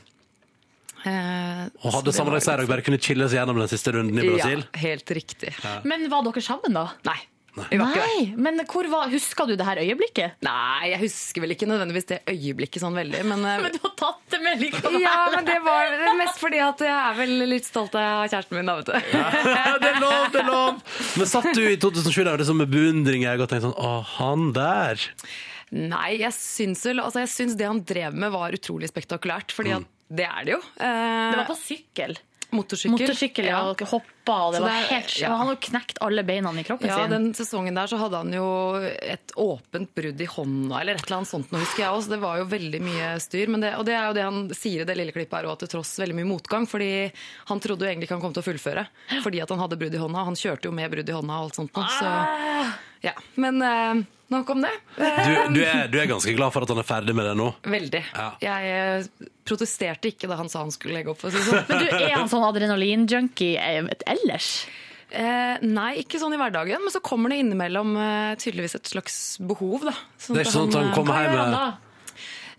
[1.06, 4.66] Eh, Og hadde samarbeidsleir og bare kunne chille seg gjennom den siste runden i Brasil.
[4.66, 5.54] Ja, helt riktig.
[5.86, 6.90] Men var dere sammen, da?
[7.08, 7.20] Nei.
[7.56, 7.78] Ikke.
[7.80, 10.34] Nei, men hvor var, Husker du det her øyeblikket?
[10.44, 14.26] Nei, jeg husker vel ikke nødvendigvis det øyeblikket sånn veldig, men Men du har tatt
[14.34, 14.98] det med likevel.
[15.00, 18.68] Ja, men det var mest fordi at jeg er vel litt stolt av kjæresten min,
[18.68, 19.20] da, vet du.
[19.86, 20.84] det er lov, det er lov!
[21.16, 23.94] Men satt du i 2007 der liksom med beundring i øynene og tenkte sånn Å,
[24.18, 25.08] han der.
[25.76, 29.78] Nei, jeg syns vel Altså, jeg syns det han drev med var utrolig spektakulært, fordi
[29.80, 30.62] at det er det jo.
[30.80, 32.18] Eh, Det var på sykkel.
[32.52, 32.92] Motorsykkel.
[32.98, 33.62] Motorsykkel, ja.
[33.72, 33.78] Og
[34.26, 35.30] hoppa, og det var det er- helt ja.
[35.30, 37.10] Han hadde knekt alle beina i kroppen Ja, sin.
[37.12, 41.18] den sesongen der så hadde han jo et åpent brudd i hånda, eller et eller
[41.18, 42.10] annet sånt, nå husker jeg også.
[42.10, 43.48] Det var jo veldig mye styr.
[43.48, 45.60] Men det, og det er jo det han sier i det lille klippet her òg,
[45.60, 46.66] til tross veldig mye motgang.
[46.68, 47.12] Fordi
[47.48, 48.88] han trodde jo egentlig ikke han kom til å fullføre,
[49.22, 50.26] fordi at han hadde brudd i hånda.
[50.26, 51.72] Han kjørte jo med brudd i hånda og alt sånt.
[51.76, 52.74] Så,
[53.06, 53.14] ja.
[53.36, 54.04] Men uh,
[54.34, 54.72] nok om det.
[54.98, 55.04] Du,
[55.54, 57.52] du, er, du er ganske glad for at han er ferdig med det nå?
[57.62, 58.02] Veldig.
[58.16, 58.30] Ja.
[58.42, 61.20] Jeg eh, protesterte ikke da han sa han skulle legge opp.
[61.22, 61.62] For å si sånn.
[61.70, 64.50] Men du, Er han sånn adrenalinjunkie eh, ellers?
[65.16, 69.18] Eh, nei, ikke sånn i hverdagen, men så kommer det innimellom eh, tydeligvis et slags
[69.40, 69.86] behov.
[69.88, 69.94] Da.
[70.26, 71.85] Det er ikke sånn at han han kommer hjem med-?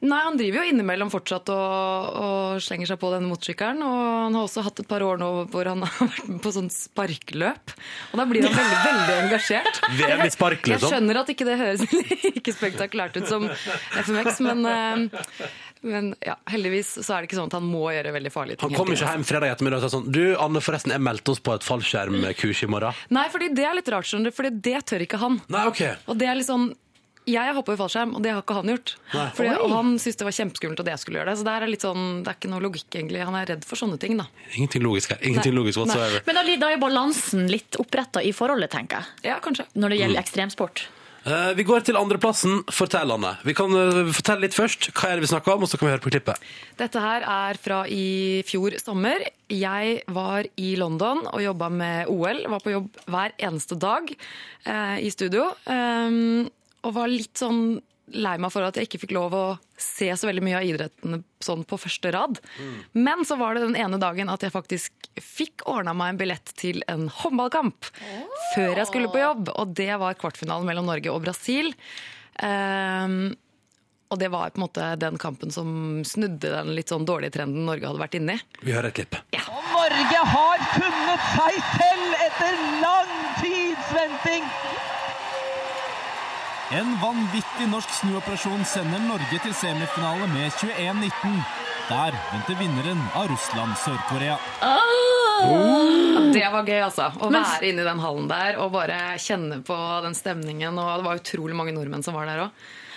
[0.04, 3.80] Nei, han driver jo innimellom fortsatt og, og slenger seg på denne motorsykkelen.
[3.86, 6.68] Og han har også hatt et par år nå hvor han har vært på sånn
[6.72, 7.72] sparkløp.
[8.12, 9.80] Og da blir han veldig, veldig engasjert.
[9.96, 10.74] VM i sparkløp.
[10.76, 11.86] Jeg skjønner at ikke det høres
[12.26, 15.50] like spektakulært ut som FMX, men, eh,
[15.86, 18.76] men ja, heldigvis så er det ikke sånn at han må gjøre veldig farlige ting.
[18.76, 21.40] Han kom ikke hjem fredag ettermiddag og sa sånn Du, Anne, forresten, jeg meldte oss
[21.44, 23.04] på et fallskjermkurs i morgen.
[23.16, 25.40] Nei, fordi det er litt rart, skjønner du, fordi det tør ikke han.
[25.52, 25.86] Nei, ok.
[26.12, 26.74] Og det er litt sånn
[27.26, 28.94] jeg har hoppa i fallskjerm, og det har ikke han gjort.
[29.14, 29.26] Nei.
[29.34, 29.58] Fordi, Oi.
[29.66, 31.38] og han syntes det var kjempeskummelt at jeg skulle gjøre det.
[31.40, 33.24] Så det er litt sånn, det er ikke noe logikk, egentlig.
[33.26, 34.28] Han er redd for sånne ting, da.
[34.54, 35.18] Ingenting logisk her.
[35.26, 35.60] Ingenting Nei.
[35.60, 36.22] logisk whatsoever.
[36.26, 39.32] Men da, da er balansen litt oppretta i forholdet, tenker jeg.
[39.32, 39.66] Ja, kanskje.
[39.74, 40.02] Når det Mm.
[40.06, 40.86] gjelder ekstremsport.
[41.26, 42.60] Eh, vi går til andreplassen.
[42.70, 43.32] fortellende.
[43.42, 44.92] Vi kan eh, fortelle litt først.
[44.94, 46.38] Hva er det vi snakker om, og så kan vi høre på klippet.
[46.78, 49.18] Dette her er fra i fjor sommer.
[49.50, 52.44] Jeg var i London og jobba med OL.
[52.46, 54.14] Var på jobb hver eneste dag
[54.66, 55.48] eh, i studio.
[55.66, 56.48] Um,
[56.86, 57.78] og var litt sånn
[58.14, 59.44] lei meg for at jeg ikke fikk lov å
[59.80, 62.38] se så veldig mye av idretten sånn på første rad.
[62.94, 66.52] Men så var det den ene dagen at jeg faktisk fikk ordna meg en billett
[66.58, 67.88] til en håndballkamp
[68.54, 69.50] før jeg skulle på jobb.
[69.58, 71.72] Og det var kvartfinalen mellom Norge og Brasil.
[72.38, 73.34] Um,
[74.06, 77.66] og det var på en måte den kampen som snudde den litt sånn dårlige trenden
[77.66, 78.44] Norge hadde vært inne i.
[78.62, 79.18] Vi hører et klipp.
[79.50, 83.12] Og Norge har funnet seg selv etter lang
[83.42, 84.46] tids venting.
[86.74, 91.36] En vanvittig norsk snuoperasjon sender Norge til semifinale med 21-19.
[91.86, 94.34] Der venter vinneren av Russland-Sør-Korea.
[96.34, 97.12] Det var gøy, altså.
[97.14, 100.74] Å Men- være inne i den hallen der og bare kjenne på den stemningen.
[100.76, 102.50] Og det var utrolig mange nordmenn som var der òg.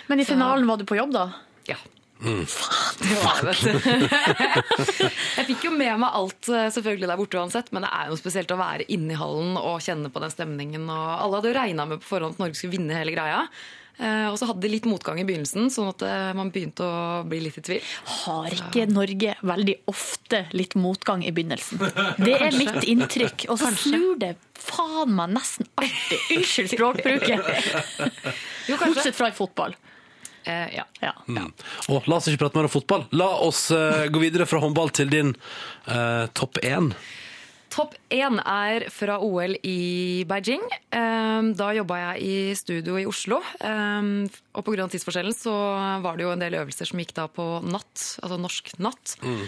[0.08, 1.28] Men i finalen var du på jobb, da?
[1.68, 1.76] Ja.
[2.20, 3.90] Det var det, vet du.
[5.40, 8.18] Jeg fikk jo med meg alt eh, selvfølgelig der borte uansett, men det er jo
[8.20, 10.84] spesielt å være inne i hallen og kjenne på den stemningen.
[10.92, 13.44] Og alle hadde jo regna med på forhånd at Norge skulle vinne hele greia.
[14.00, 17.00] Eh, Og så hadde de litt motgang i begynnelsen, sånn at eh, man begynte å
[17.28, 17.88] bli litt i tvil.
[18.22, 21.80] Har ikke Norge veldig ofte litt motgang i begynnelsen?
[22.20, 23.48] Det er mitt inntrykk.
[23.52, 26.36] Og så snur det faen meg nesten alltid.
[26.36, 27.40] Unnskyld språkbruket.
[28.70, 29.76] Bortsett fra i fotball.
[30.44, 31.12] Ja.
[31.26, 31.52] Mm.
[31.92, 33.06] Og la oss ikke prate mer om fotball.
[33.16, 35.34] La oss eh, gå videre fra håndball til din
[35.86, 36.92] eh, topp én.
[37.70, 40.64] Topp én er fra OL i Beijing.
[40.90, 43.38] Um, Da jobba jeg i studio i Oslo.
[43.62, 44.24] Um,
[44.58, 44.88] Og pga.
[44.90, 45.54] tidsforskjellen så
[46.02, 49.14] var det jo en del øvelser som gikk da på natt, altså norsk natt.
[49.22, 49.44] Mm.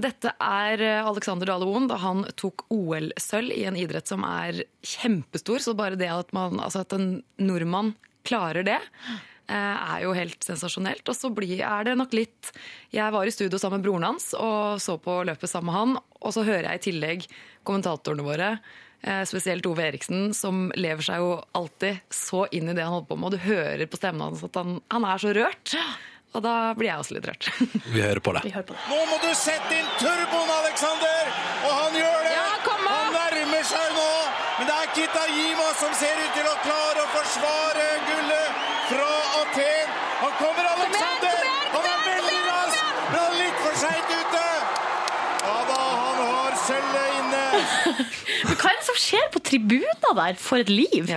[0.00, 5.60] Dette er Alexander Dale Oen da han tok OL-sølv i en idrett som er kjempestor.
[5.60, 7.92] Så bare det at, man, altså at en nordmann
[8.24, 9.20] klarer det, eh,
[9.52, 11.04] er jo helt sensasjonelt.
[11.08, 12.52] Og så blir, er det nok litt
[12.94, 15.98] Jeg var i studio sammen med broren hans og så på løpet sammen med han.
[16.24, 17.28] Og så hører jeg i tillegg
[17.64, 18.48] kommentatorene våre,
[19.02, 23.10] eh, spesielt Ove Eriksen, som lever seg jo alltid så inn i det han holder
[23.10, 23.28] på med.
[23.28, 25.76] Og du hører på stemmen hans at han, han er så rørt.
[26.34, 27.50] Og da blir jeg også litt rørt.
[27.94, 28.88] Vi hører på det.
[28.90, 31.34] Nå må du sette inn turboen, Alexander!
[31.62, 32.32] Og han gjør det!
[32.84, 34.10] Han nærmer seg nå!
[34.58, 39.08] Men det er Kitajima som ser ut til å klare å forsvare gullet fra
[39.40, 39.94] Aten.
[40.20, 41.40] Han kommer, Alexander!
[41.74, 44.44] Han er veldig rask, men han er litt for seint ute!
[45.44, 47.42] Ja da, han har sølvet inne.
[48.48, 50.38] Men hva er det som skjer på tribuna der?
[50.40, 51.10] For et liv!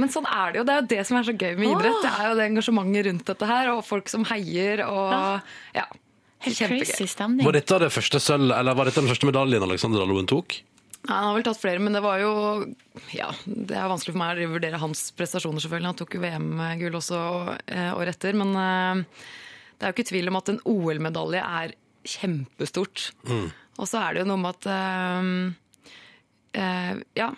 [0.00, 0.66] Men sånn er det jo.
[0.66, 1.98] Det er jo det som er så gøy med idrett.
[2.02, 5.12] Det er jo det engasjementet rundt dette her, og folk som heier og
[5.76, 5.86] ja.
[6.42, 7.46] Helt crazy stemning.
[7.46, 10.56] Var dette det første sølv, eller var dette den første medaljen Alexander Daloen tok?
[11.08, 12.32] Ja, han har vel tatt flere, men det var jo
[13.10, 15.90] Ja, det er vanskelig for meg å vurdere hans prestasjoner, selvfølgelig.
[15.90, 17.22] Han tok jo VM-gull også
[17.66, 18.38] eh, året etter.
[18.38, 19.24] Men eh,
[19.74, 21.74] det er jo ikke tvil om at en OL-medalje er
[22.06, 23.08] kjempestort.
[23.80, 24.64] Og så er det jo noe med at
[26.54, 27.32] eh, Ja,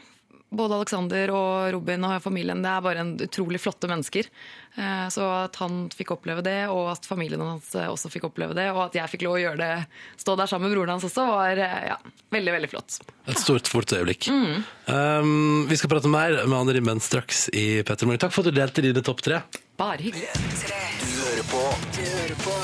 [0.56, 4.28] både Alexander og Robin og familien det er bare en utrolig flotte mennesker.
[4.76, 8.56] Eh, Så at han fikk oppleve det, og at familien hans eh, også fikk oppleve
[8.56, 9.86] det, og at jeg fikk lov å gjøre det,
[10.20, 11.98] stå der sammen med broren hans også, var eh, ja,
[12.34, 12.98] veldig, veldig flott.
[13.26, 14.28] Et stort, fort øyeblikk.
[14.30, 14.64] Mm.
[14.90, 18.22] Um, vi skal prate mer med Anne Rimmen straks i Petter Morgen.
[18.24, 19.42] Takk for at du delte dine topp tre.
[19.80, 20.28] Bare hyggelig.
[20.34, 21.62] Du hører på
[21.96, 22.54] Du hører på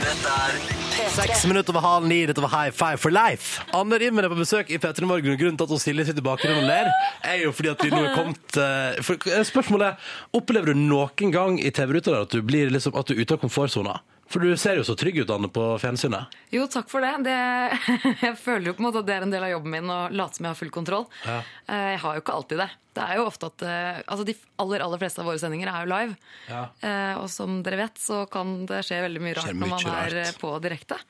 [0.00, 0.79] Dette er
[1.20, 3.60] Seks minutter over halv ni, dette var High Five for Life.
[3.76, 5.34] Anne Rimmen er på besøk i P3 Morgen.
[5.36, 6.88] Grunnen til at hun Silje sitter i bakgrunnen og ler,
[7.28, 11.34] er jo fordi at vi nå er kommet eh, for, Spørsmålet er, opplever du noen
[11.34, 13.98] gang i TV-ruta at du blir liksom, at du er ute av komfortsona?
[14.30, 16.36] For du ser jo så trygg ut, Anne, på fjernsynet.
[16.54, 17.10] Jo, takk for det.
[17.26, 17.38] det.
[18.28, 19.96] Jeg føler jo på en måte at det er en del av jobben min å
[20.14, 21.08] late som jeg har full kontroll.
[21.26, 21.40] Ja.
[21.66, 22.68] Eh, Jeg har jo ikke alltid det.
[22.94, 25.82] Det er jo ofte at eh, altså De aller aller fleste av våre sendinger er
[25.82, 26.14] jo live.
[26.50, 26.62] Ja.
[26.86, 29.98] Eh, Og som dere vet, så kan det skje veldig mye rart mye når man
[30.04, 30.38] er rart.
[30.42, 31.00] på direkte.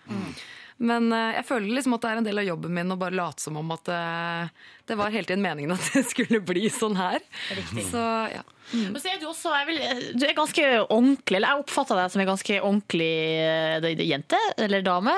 [0.80, 3.16] Men eh, jeg føler liksom at det er en del av jobben min å bare
[3.18, 6.96] late som om at eh, det var hele tiden meningen at det skulle bli sånn
[6.96, 7.20] her.
[7.90, 8.44] Så ja.
[8.70, 9.80] Og så er du også jeg vil,
[10.14, 13.12] Du er ganske ordentlig, eller jeg oppfatter deg som en ganske ordentlig
[13.44, 15.16] eh, jente eller dame.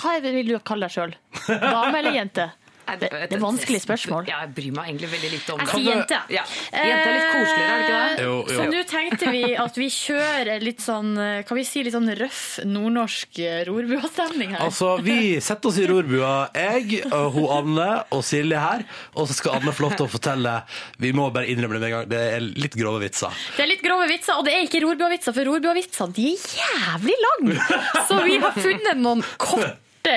[0.00, 1.16] Hva vil du kalle deg sjøl?
[1.50, 2.48] Dame eller jente?
[2.82, 4.26] Det, det er vanskelig spørsmål.
[4.28, 5.66] Ja, jeg bryr meg egentlig veldig lite om det.
[5.68, 6.18] Jeg sier jente.
[6.34, 6.42] Ja.
[6.72, 8.26] Jente er litt koseligere, er det ikke det?
[8.26, 8.56] Jo, jo.
[8.58, 11.10] Så nå tenkte vi at vi kjører litt sånn
[11.48, 14.64] Kan vi si litt sånn røff nordnorsk rorbuastemning her?
[14.66, 18.84] Altså, Vi setter oss i rorbua, jeg, hun Anne og Silje her.
[19.16, 20.56] Og så skal Anne få lov til å fortelle
[21.02, 22.10] Vi må bare innrømme det med en gang.
[22.12, 23.32] Det er litt grove vitser.
[23.56, 27.16] Det er litt grove vitser, og det er ikke rorbua-vitser, for rorbua-vitsene de er jævlig
[27.26, 27.58] lange.
[28.08, 29.72] Så vi har funnet noen korte,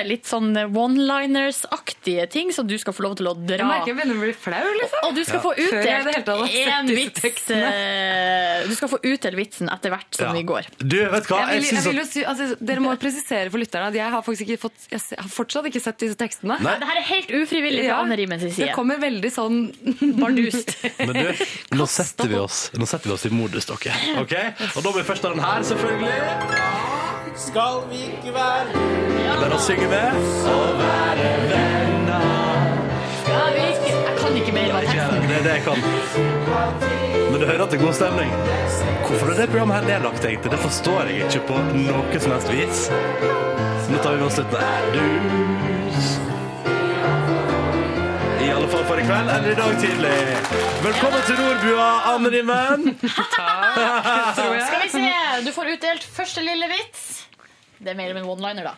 [0.06, 3.56] litt sånn one-liners-aktige ting som du skal få lov til å dra.
[3.60, 5.04] Jeg merker jeg begynner å bli flau, liksom.
[5.06, 5.42] Og du skal Ja.
[5.42, 7.50] få utdelt én vits.
[7.50, 10.32] eh, Du skal få utdelt vitsen etter hvert som Ja.
[10.32, 10.66] vi går.
[10.78, 11.38] Du, vet hva?
[11.52, 14.10] Jeg vil, Jeg jeg vil jo si, altså, dere må presisere for lytterne at jeg
[14.10, 16.58] har, faktisk ikke fått, jeg har fortsatt ikke sett disse tekstene.
[16.60, 16.78] Nei.
[16.78, 18.66] Det her er helt ufrivillig fra Ja, Anne Rimens side.
[18.66, 19.72] Det kommer veldig sånn
[20.20, 20.74] Bardust.
[20.98, 21.32] Men du,
[21.76, 23.94] nå setter vi oss, nå setter vi oss i modus, dere.
[24.22, 24.52] Okay?
[24.76, 26.95] Og da må vi først ha den her, selvfølgelig.
[27.36, 28.66] Skal vi ikke være
[29.36, 30.20] Bare å synge med.
[30.40, 32.22] Så være venner.
[33.20, 35.28] Skal vi- ikke Jeg kan ikke mer av teksten.
[35.28, 35.80] det er det jeg kan.
[37.30, 38.30] Men du hører at det er god stemning.
[39.06, 40.50] Hvorfor er det programmet her nedlagt, egentlig?
[40.50, 42.88] Det forstår jeg ikke på noe som helst vis.
[43.90, 44.50] Nå tar vi med oss litt
[44.96, 46.08] dus.
[48.46, 50.16] I alle fall for i kveld eller i dag tidlig.
[50.82, 52.98] Velkommen til Nordbua, Anne Rimmen.
[54.66, 57.25] Skal vi se, du får utdelt første lille vits.
[57.78, 58.74] Det er mer enn en one-liner, da.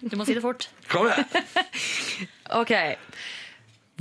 [0.00, 0.68] Du må si det fort.
[0.90, 1.24] Kom igjen.
[2.50, 2.72] Ok.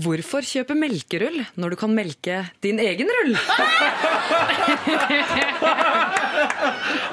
[0.02, 3.36] Hvorfor kjøpe melkerull når du kan melke din egen rull?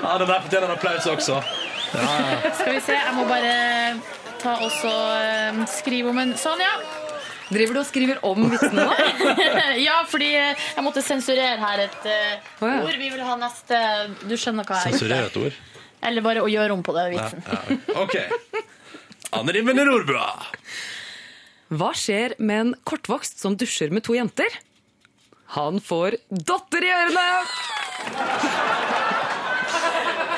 [0.07, 1.41] Ja, Den der fortjener en applaus også.
[1.93, 2.53] Ja, ja.
[2.55, 3.55] Skal vi se, jeg må bare
[4.41, 6.71] ta også eh, skrive om en Sonja.
[7.51, 8.95] Driver du og skriver om vitsene nå?
[9.87, 12.81] ja, fordi eh, jeg måtte sensurere her et uh, oh, ja.
[12.83, 12.99] ord.
[12.99, 13.81] Vi vil ha neste
[14.27, 15.61] Du skjønner hva jeg har gjort Sensurer et ord.
[16.03, 17.42] Eller bare å gjøre om på det, vitsen.
[17.47, 18.03] ja.
[18.03, 18.16] OK.
[19.36, 20.28] Anne Rimmen i Nordbua.
[21.74, 24.61] Hva skjer med en kortvokst som dusjer med to jenter?
[25.57, 27.26] Han får dotter i ørene!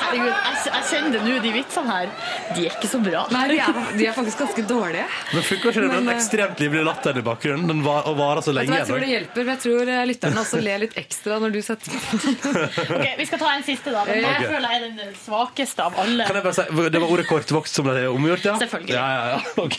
[0.09, 2.13] Herregud, jeg, jeg kjenner nå, de vitsene her.
[2.57, 3.25] De er ikke så bra.
[3.35, 5.05] Nei, de er, de er faktisk ganske dårlige.
[5.35, 7.69] Men funker ikke det med den eh, ekstremt livlige latteren i bakgrunnen?
[7.69, 8.73] Den var, og varer så Vet du lenge.
[8.73, 11.61] hva, jeg tror det hjelper, jeg tror eh, lytterne også ler litt ekstra når du
[11.67, 12.01] setter på
[12.99, 14.07] Ok, Vi skal ta en siste, da.
[14.09, 16.27] Den jeg jeg føler jeg er den svakeste av alle.
[16.31, 18.57] Kan jeg bare si, Det var ordet kortvokst som ble omgjort, ja?
[18.65, 18.97] Selvfølgelig.
[18.97, 19.39] Ja, ja, ja.
[19.69, 19.79] Ok.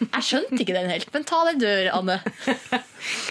[0.00, 2.20] Jeg skjønte ikke den helt, men ta den dør, Anne.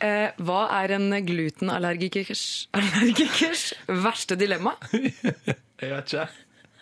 [0.00, 2.44] Eh, hva er en glutenallergikers
[2.76, 3.64] allergikers
[4.00, 4.72] verste dilemma?
[5.80, 6.28] Jeg vet ikke.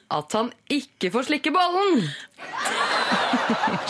[0.09, 2.07] At han ikke får slikke bollen!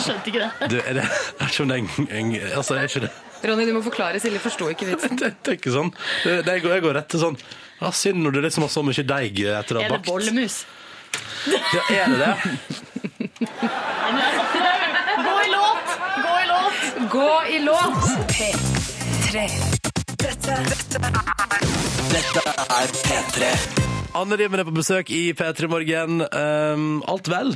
[0.01, 0.69] Skjønte ikke det.
[0.73, 3.63] Du, er det er ikke om det er en, en Altså, er ikke det Ronny,
[3.69, 4.19] du må forklare.
[4.19, 5.15] Silje forsto ikke vitsen.
[5.21, 5.93] Det, det er ikke sånn.
[6.25, 7.37] Det, det, jeg, går, jeg går rett til sånn
[7.79, 10.63] Ja, synd når du liksom har så mye deig etter å ha Er det bollemus?
[11.47, 12.33] Ja, er det det?
[15.23, 15.95] Gå i låt!
[16.25, 16.83] Gå i låt!
[17.15, 18.68] Gå i låt!
[19.29, 19.41] P3.
[20.17, 20.99] Dette, dette
[22.09, 22.41] Dette
[22.73, 23.49] er P3.
[24.17, 26.23] Anne Rimmen er på besøk i P3 Morgen.
[26.33, 27.51] Um, alt vel?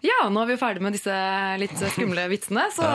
[0.00, 1.12] Ja, nå er vi jo ferdig med disse
[1.60, 2.88] litt skumle vitsene, så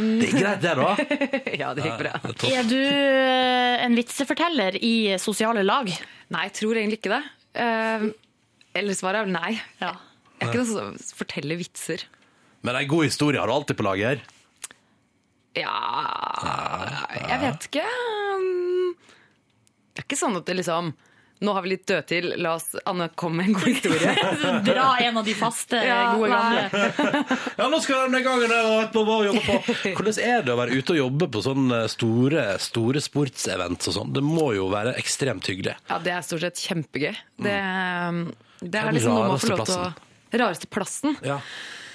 [0.00, 0.94] Det gikk greit, det, da.
[1.66, 2.14] ja, det gikk bra.
[2.48, 5.90] Er du eh, en vitseforteller i sosiale lag?
[6.32, 7.22] Nei, jeg tror egentlig ikke det.
[7.60, 8.06] Uh,
[8.72, 9.52] eller svaret er vel nei.
[9.84, 9.92] Ja.
[10.38, 12.08] Jeg er ikke noen som forteller vitser.
[12.64, 14.24] Men ei god historie har du alltid på lager.
[15.56, 15.76] Ja
[17.28, 17.84] Jeg vet ikke.
[18.36, 18.94] Um,
[19.94, 20.94] Det er ikke sånn at det liksom
[21.44, 24.12] Nå har vi litt død til, la oss Anne komme med en god historie.
[24.64, 26.62] Dra en av de faste, Ja, gode gamle.
[27.58, 29.74] Ja, nå skal denne gangen jeg vet på hva jobbe på.
[29.98, 34.14] Hvordan er det å være ute og jobbe på sånne store, store sportsevents og sånn?
[34.16, 35.76] Det må jo være ekstremt hyggelig.
[35.90, 37.12] Ja, det er stort sett kjempegøy.
[37.44, 37.56] Det,
[38.08, 38.22] um,
[38.64, 39.92] det er liksom noe man får lov til å
[40.40, 41.20] Rareste plassen?
[41.24, 41.36] Ja.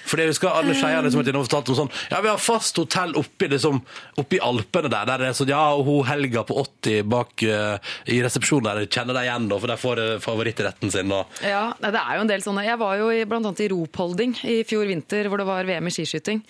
[0.08, 3.14] Fordi jeg husker alle skeiene som har fortalt om sånn Ja, vi har fast hotell
[3.20, 3.82] oppi, liksom,
[4.22, 5.08] oppi Alpene der.
[5.10, 9.18] Der er sånn, ja, og hun Helga på 80 bak uh, i resepsjonen der kjenner
[9.18, 11.14] deg igjen, da, for de får uh, favorittretten sin.
[11.16, 12.66] Og, Ja, det er jo en del sånne.
[12.68, 15.90] Jeg var jo i, blant annet i Ropholding i fjor vinter, hvor det var VM
[15.90, 16.44] i skiskyting.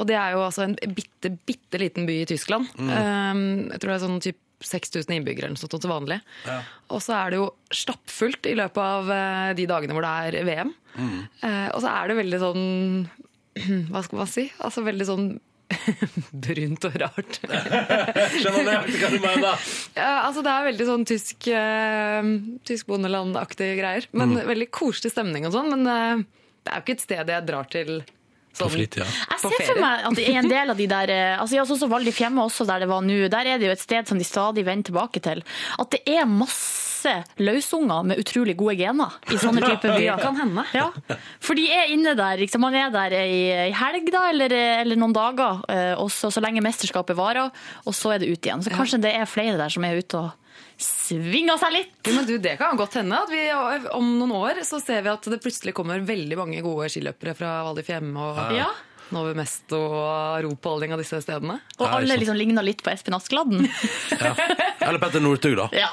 [0.00, 2.70] Og det er jo altså en bitte, bitte liten by i Tyskland.
[2.78, 2.92] Mm.
[2.94, 3.42] Um,
[3.72, 6.20] jeg tror det er sånn typ 6000 innbyggere eller noe sånt til vanlig.
[6.46, 6.60] Ja.
[6.92, 10.48] Og så er det jo stappfullt i løpet av eh, de dagene hvor det er
[10.48, 10.72] VM.
[10.96, 11.20] Mm.
[11.46, 12.64] Eh, og så er det veldig sånn
[13.92, 14.44] Hva skal man si?
[14.62, 15.30] Altså veldig sånn
[16.46, 17.38] brunt og rart.
[18.40, 18.88] Skjønner?
[18.90, 19.68] Jeg hva du mener.
[20.00, 22.30] Ja, altså det er veldig sånn tysk, uh,
[22.66, 24.08] tysk bondelandaktige greier.
[24.12, 24.46] Men Mm.
[24.50, 25.70] Veldig koselig stemning og sånn.
[25.74, 28.00] Men uh, det er jo ikke et sted jeg drar til
[28.56, 29.06] sånn fritida.
[29.06, 31.66] Jeg ser for meg at det er en del av de der eh, altså ja,
[31.68, 33.18] Sånn som Val di også, der det var nå.
[33.32, 35.42] Der er det jo et sted som de stadig vender tilbake til.
[35.78, 40.18] At det er masse løsunger med utrolig gode gener i sånne typer byer.
[40.18, 40.66] Det kan hende.
[40.76, 40.90] Ja.
[41.40, 42.40] For de er inne der.
[42.42, 43.40] Liksom, man er der i,
[43.70, 47.52] i helg da, eller, eller noen dager, eh, også, så lenge mesterskapet varer,
[47.86, 48.64] og så er det ut igjen.
[48.66, 50.36] Så kanskje det er flere der som er ute og
[50.82, 51.94] svinger seg litt.
[52.06, 53.42] Ja, men du, Det kan godt hende at vi
[53.96, 57.58] om noen år så ser vi at det plutselig kommer veldig mange gode skiløpere fra
[57.66, 58.68] Val di Fiemme og Ja.
[59.14, 61.58] Novo Mesto og Ropholding av disse stedene.
[61.78, 63.66] Og alle liksom ligner litt på Espen Askeladden.
[64.80, 65.66] Eller Petter Northug, da.
[65.76, 65.90] Ja.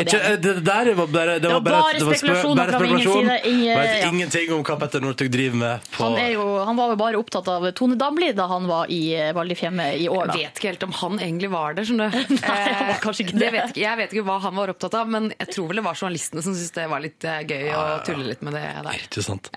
[0.00, 2.70] Ikke, eh, det der var bare, det Det var var bare, bare det var spekulasjoner
[2.70, 3.28] bare spekulasjon.
[3.28, 3.40] side.
[3.52, 4.08] Ingen- Vet ja.
[4.10, 5.88] ingenting om hva Petter Northug driver med.
[5.90, 8.86] På, Han, er jo, han var jo bare opptatt av Tone Damli da han var
[8.92, 10.26] i eh, Val di Fiemme i år.
[10.30, 10.38] Da.
[10.38, 12.36] Jeg vet ikke helt om han egentlig var der, skjønner du.
[12.48, 13.52] han var kanskje ikke det det.
[13.56, 15.84] vet ikke, jeg vet ikke hva han var opptatt av, men jeg tror vel det
[15.88, 19.00] var journalistene som syntes det var litt eh, gøy å tulle litt med det der.
[19.08, 19.50] Ikke sant?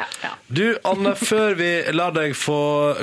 [0.48, 2.58] Du, Anne, før vi lar deg få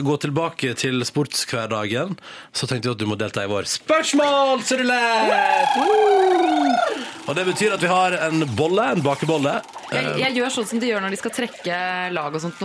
[0.07, 2.11] gå tilbake til sportshverdagen,
[2.55, 5.71] så tenkte jeg at du må delta i vår spørsmålsrulett!
[5.79, 6.73] Woo!
[7.25, 9.55] Og det betyr at vi har en bolle, en bakebolle.
[9.95, 11.75] Jeg, jeg gjør sånn som de gjør når de skal trekke
[12.13, 12.59] lag og sånt.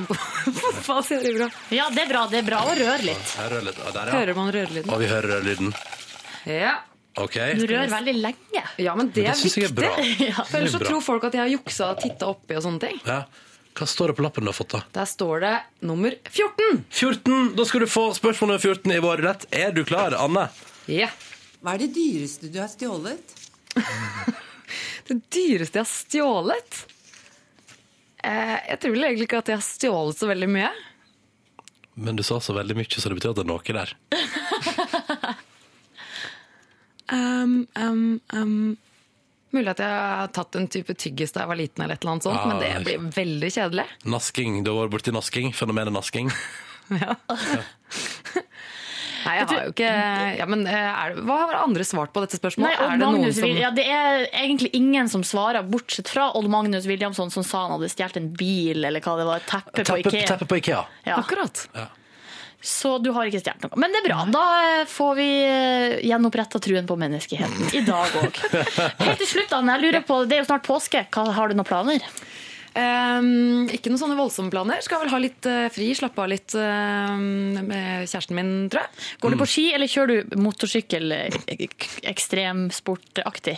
[1.72, 2.26] Ja, det er bra.
[2.32, 3.34] Det er bra å røre litt.
[3.40, 3.78] Rør litt.
[3.80, 4.16] Der, ja.
[4.18, 4.92] Hører man rørelyden?
[4.92, 5.70] Og vi hører rørelyden.
[6.50, 6.74] Ja.
[7.20, 7.54] Okay.
[7.60, 8.64] Du rør veldig lenge.
[8.80, 9.76] ja, men det Det er er viktig.
[9.76, 9.90] bra.
[10.30, 10.44] Ja.
[10.44, 12.80] For ellers så er tror folk at jeg har juksa og titta oppi og sånne
[12.84, 12.98] ting.
[13.08, 13.22] Ja.
[13.80, 14.82] Hva står det på lappen du har fått, da?
[14.92, 15.54] Der står det
[15.88, 16.84] nummer 14.
[16.90, 17.56] 14.
[17.56, 19.46] Da skal du få spørsmål nummer 14 i vår rett.
[19.56, 20.50] Er du klar, Anne?
[20.92, 21.08] Ja.
[21.64, 23.36] Hva er det dyreste du har stjålet?
[25.10, 26.76] Det dyreste jeg har stjålet?
[28.22, 30.70] Eh, jeg tror vel egentlig ikke at jeg har stjålet så veldig mye.
[31.98, 33.96] Men du sa så veldig mye, så det betyr at det er noe der.
[37.10, 38.78] Um, um, um.
[39.56, 42.14] Mulig at jeg har tatt en type tyggis da jeg var liten, eller et eller
[42.18, 43.86] annet sånt, Ah, men det blir veldig kjedelig.
[44.06, 44.60] Nasking.
[44.64, 45.54] Du har vært borti nasking.
[45.58, 46.30] Fenomenet nasking.
[49.20, 49.88] Nei, jeg har jo ikke
[50.40, 50.74] ja, men eh,
[51.04, 52.72] er Hva har andre svart på dette spørsmålet?
[52.72, 56.30] Nei, er det noen Magnus som ja, det er egentlig ingen som svarer, bortsett fra
[56.40, 59.50] Odd Magnus Williamson, som sa han hadde stjålet en bil, eller hva det var, et
[59.52, 60.28] teppe på Ikea.
[60.32, 60.80] teppe på Ikea.
[61.10, 61.20] Ja.
[61.20, 61.66] Akkurat.
[62.62, 63.78] Så du har ikke stjålet noe.
[63.80, 64.24] Men det er bra.
[64.34, 64.44] Da
[64.82, 65.28] eh, får vi
[66.10, 67.70] gjenoppretta truen på menneskeheten.
[67.80, 68.42] I dag òg.
[69.06, 71.06] Helt til slutt, Anne, jeg lurer på, det er jo snart påske.
[71.16, 72.04] Har du noen planer?
[72.80, 74.84] Um, ikke noen sånne voldsomme planer.
[74.86, 79.08] Skal vel ha litt uh, fri, slappe av litt uh, med kjæresten min, tror jeg.
[79.24, 83.58] Går du på ski, eller kjører du motorsykkel eh, ek- ekstremsportaktig?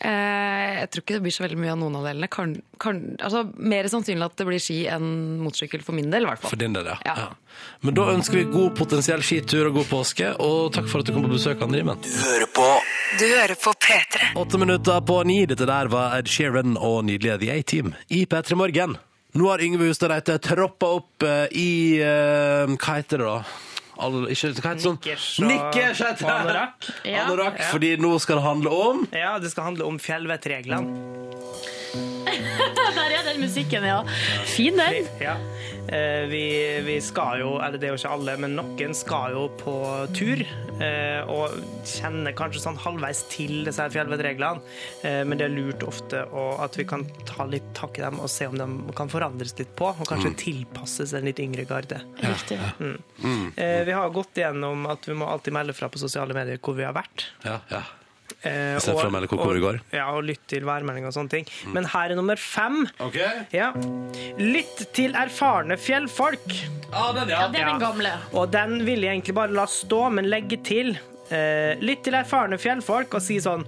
[0.00, 2.28] Eh, jeg tror ikke det blir så veldig mye av noen av delene.
[2.32, 5.10] Kan, kan, altså, mer sannsynlig at det blir ski enn
[5.42, 6.54] motorsykkel for min del, i hvert fall.
[6.54, 6.96] For din del, ja.
[7.04, 7.26] ja.
[7.84, 11.14] Men da ønsker vi god potensiell skitur og god påske, og takk for at du
[11.16, 12.70] kom på besøk, Anne Du Hører på
[13.20, 14.32] Du hører på P3.
[14.40, 15.42] Åtte minutter på ni.
[15.50, 18.96] Dette der var Ed Sheeran og nydelige The A-Team i P3 Morgen.
[19.36, 21.70] Nå har Yngve Hustad Reite troppa opp eh, i
[22.02, 23.69] uh, Hva heter det, da?
[24.00, 24.98] All, ikke, hva heter det sånn?
[25.50, 26.90] Nikkers og- anorakk.
[27.04, 27.24] Ja.
[27.26, 30.88] Anorakk, fordi nå skal det handle om Ja, det skal handle om fjellvettreglene.
[33.40, 34.02] Den musikken, ja.
[34.44, 35.06] Fin den.
[35.20, 35.36] Ja.
[35.88, 36.42] Eh, Vi,
[36.84, 39.74] vi skal jo, eller det er jo ikke alle, men noen skal jo på
[40.16, 40.42] tur.
[40.80, 41.54] eh, Og
[41.88, 44.60] kjenner kanskje sånn halvveis til disse fjellvettreglene.
[45.04, 46.22] Eh, Men det er lurt ofte
[46.60, 49.74] at vi kan ta litt tak i dem og se om de kan forandres litt
[49.76, 50.36] på, og kanskje Mm.
[50.36, 52.00] tilpasses en litt yngre garde.
[52.20, 52.58] Riktig.
[52.78, 52.98] Mm.
[53.24, 53.52] Mm.
[53.86, 56.84] Vi har gått igjennom at vi må alltid melde fra på sosiale medier hvor vi
[56.84, 57.30] har vært.
[57.44, 57.82] Ja, ja.
[58.42, 59.80] Eh, stedet for å og- hvor det går.
[59.92, 61.46] Ja, og lytt til værmelding og sånne ting.
[61.66, 62.86] Men her er nummer fem.
[62.98, 63.18] Ok.
[63.52, 63.72] Ja.
[64.38, 66.48] Lytt til erfarne fjellfolk.
[66.90, 68.12] Ja, den, Ja, det er den gamle.
[68.32, 70.98] Og den vil jeg egentlig bare la stå, men legge til.
[71.30, 73.64] Eh, lytt til erfarne fjellfolk og si sånn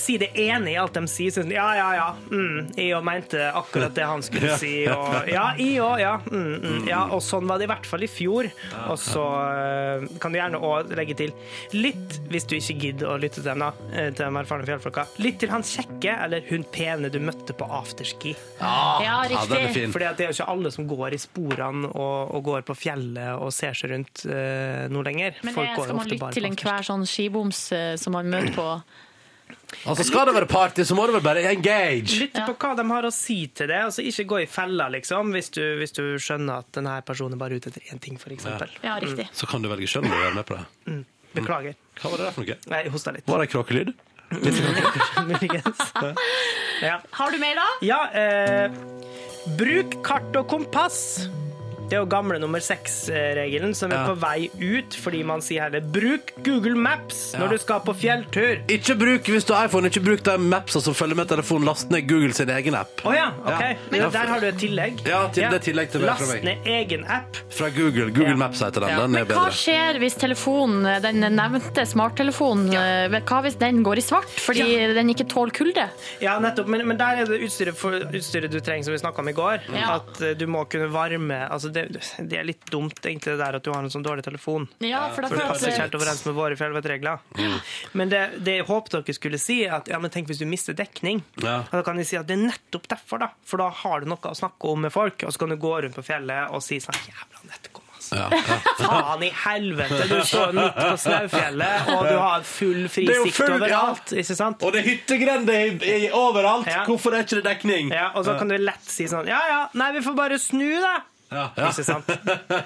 [0.00, 1.32] Si det ene i alt de sier.
[1.34, 2.06] Sånn, ja, ja, ja.
[2.30, 4.72] Mm, jeg òg mente akkurat det han skulle si.
[4.92, 6.00] Og, ja, jeg òg.
[6.02, 7.02] Ja, mm, mm, ja.
[7.16, 8.48] Og sånn var det i hvert fall i fjor.
[8.90, 11.32] Og så eh, kan du gjerne òg legge til
[11.76, 15.06] litt, hvis du ikke gidder å lytte til dem, da, eh, til de erfarne fjellfolka,
[15.24, 18.34] litt til han kjekke eller hun pene du møtte på afterski.
[18.60, 19.82] Ja, Ja, riktig.
[19.82, 19.88] ja.
[19.92, 23.36] Fordi det er jo ikke alle som går i sporene og, og går på fjellet
[23.40, 25.36] og ser seg rundt uh, nå lenger.
[25.46, 28.16] Men Folk det, går skal man ofte lytte bare til enhver sånn skiboms uh, som
[28.16, 28.68] man møter på?
[29.86, 32.20] Altså, skal det være party, så må det vel bare engage.
[32.22, 33.80] Lytte på hva de har å si til det.
[33.88, 37.42] Altså, ikke gå i fella, liksom, hvis du, hvis du skjønner at denne personen er
[37.42, 38.46] bare ute etter én ting, f.eks.
[38.84, 39.26] Ja, riktig.
[39.34, 40.66] Så kan du velge sjøl om du er med på det.
[40.86, 41.02] Mm.
[41.36, 41.74] Beklager.
[42.00, 42.58] Hva var det der for noe?
[42.72, 43.26] Nei, hosta litt.
[43.28, 43.96] Var det kråkelyd?
[45.30, 45.82] Muligens.
[46.82, 46.98] Ja.
[47.16, 47.66] Har du mer, da?
[47.80, 48.74] Ja, eh,
[49.56, 51.24] bruk kart og kompass.
[51.86, 54.06] Det er jo gamle nummer seks-regelen som er Ja.
[54.08, 58.58] på vei ut, fordi man sier heller 'bruk Google Maps' når du skal på fjelltur.
[58.68, 61.64] Ikke bruk, hvis du har iPhone, ikke bruk de mapsa som følger med telefonen.
[61.64, 63.00] Last ned Google sin egen app.
[63.06, 63.76] Oh, ja, OK.
[63.92, 64.08] Ja.
[64.10, 65.00] Der har du et tillegg.
[65.06, 66.44] Ja, til, det er tillegg til fra Last meg.
[66.44, 67.36] ned egen app.
[67.50, 68.10] Fra Google.
[68.10, 68.88] Google Maps heter den.
[68.90, 69.52] Den er Men hva bedre.
[69.52, 75.08] skjer hvis telefonen, den nevnte smarttelefonen, eh, hva hvis den går i svart fordi den
[75.14, 75.88] ikke tåler kulde?
[76.20, 76.66] Ja, nettopp.
[76.66, 79.32] Men, men der er det utstyret, for, utstyret du trenger, som vi snakka om i
[79.32, 79.60] går.
[79.72, 79.96] Ja.
[79.96, 82.02] At eh, du må kunne varme altså det,
[82.32, 84.66] det er litt dumt, egentlig, det der at du har en sånn dårlig telefon.
[84.84, 87.18] Ja, for da For det føles passer det- ikke helt overens med våre fjellvettregler.
[88.00, 90.46] Men det, det jeg håpet dere skulle si, er at ja, men tenk hvis du
[90.50, 91.22] mister dekning.
[91.44, 91.60] Ja.
[91.72, 93.30] Da kan de si at det er nettopp derfor, da.
[93.46, 95.74] For da har du noe å snakke om med folk, og så kan du gå
[95.84, 98.16] rundt på fjellet og si sånn Jævla nettopp, altså.
[98.16, 98.56] Ja, ja.
[98.86, 100.04] Faen i helvete!
[100.10, 104.12] Du står midt på Snaufjellet, og du har full fri Det jo sikt full- overalt.
[104.22, 104.62] Ikke sant?
[104.62, 106.68] Og det er hyttegrender overalt!
[106.70, 106.84] Ja.
[106.86, 107.90] Hvorfor er ikke det dekning?
[107.94, 110.68] Ja, og så kan du lett si sånn Ja ja, nei, vi får bare snu,
[110.82, 110.94] da.
[111.32, 111.68] Ja, ja.
[111.72, 112.06] Ikke sant?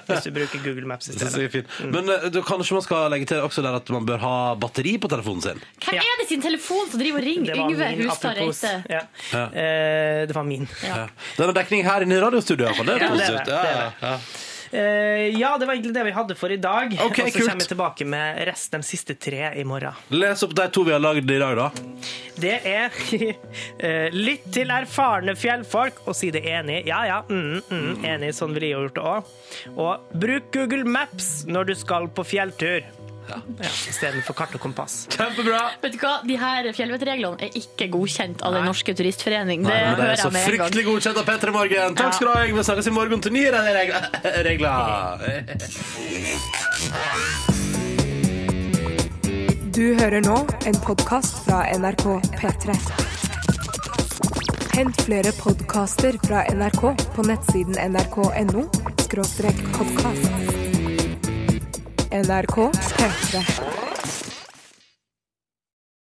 [0.05, 1.55] Hvis du bruker Google Maps i Det stedet.
[1.63, 1.87] er.
[1.89, 4.93] Men eh, da kanskje man skal legge til også der at man bør ha batteri
[5.01, 5.63] på telefonen sin.
[5.87, 8.37] Hvem er det sin telefon som driver og ringer Yngve Hustad.
[8.37, 8.73] Reite?
[8.93, 9.01] Ja.
[9.33, 9.43] Ja.
[9.49, 10.67] Eh, det var min.
[10.85, 11.07] Ja.
[11.39, 12.91] Den har dekning her inne i radiostudioet, iallfall.
[12.91, 13.45] Det er Ja, det er positivt.
[13.49, 15.53] det, det er Ja, ja.
[15.53, 16.93] Eh, det var egentlig det vi hadde for i dag.
[16.93, 19.97] Okay, og så kommer vi tilbake med resten de siste tre i morgen.
[20.09, 21.69] Les opp de to vi har lagd i dag, da.
[22.41, 22.95] Det er
[23.85, 26.81] eh, lytt til erfarne fjellfolk og si det enig.
[26.89, 28.33] Ja ja, mm, mm, enig.
[28.37, 29.35] Sånn ville jeg gjort det òg.
[29.75, 32.87] Og bruk Google Maps når du skal på fjelltur.
[33.31, 33.71] Ja.
[33.91, 35.05] Istedenfor kart og kompass.
[35.13, 35.61] Kjempebra!
[35.83, 39.63] Vet du hva, De her fjellvettreglene er ikke godkjent av Den norske turistforening.
[39.65, 40.51] Det Nei, men det hører er så jeg med en gang.
[40.51, 41.95] fryktelig godkjent av Petter i Morgen.
[42.01, 42.63] Takk skal du ha, Yngve.
[42.67, 44.01] Snakkes i morgen til nye regler.
[44.49, 44.71] regler.
[49.71, 52.05] Du hører nå en podkast fra NRK
[52.37, 52.75] P3.
[54.75, 56.83] Hent flere podkaster fra NRK
[57.15, 58.67] på nettsiden nrk.no
[59.11, 60.60] podkast.
[62.11, 63.90] NRK P3.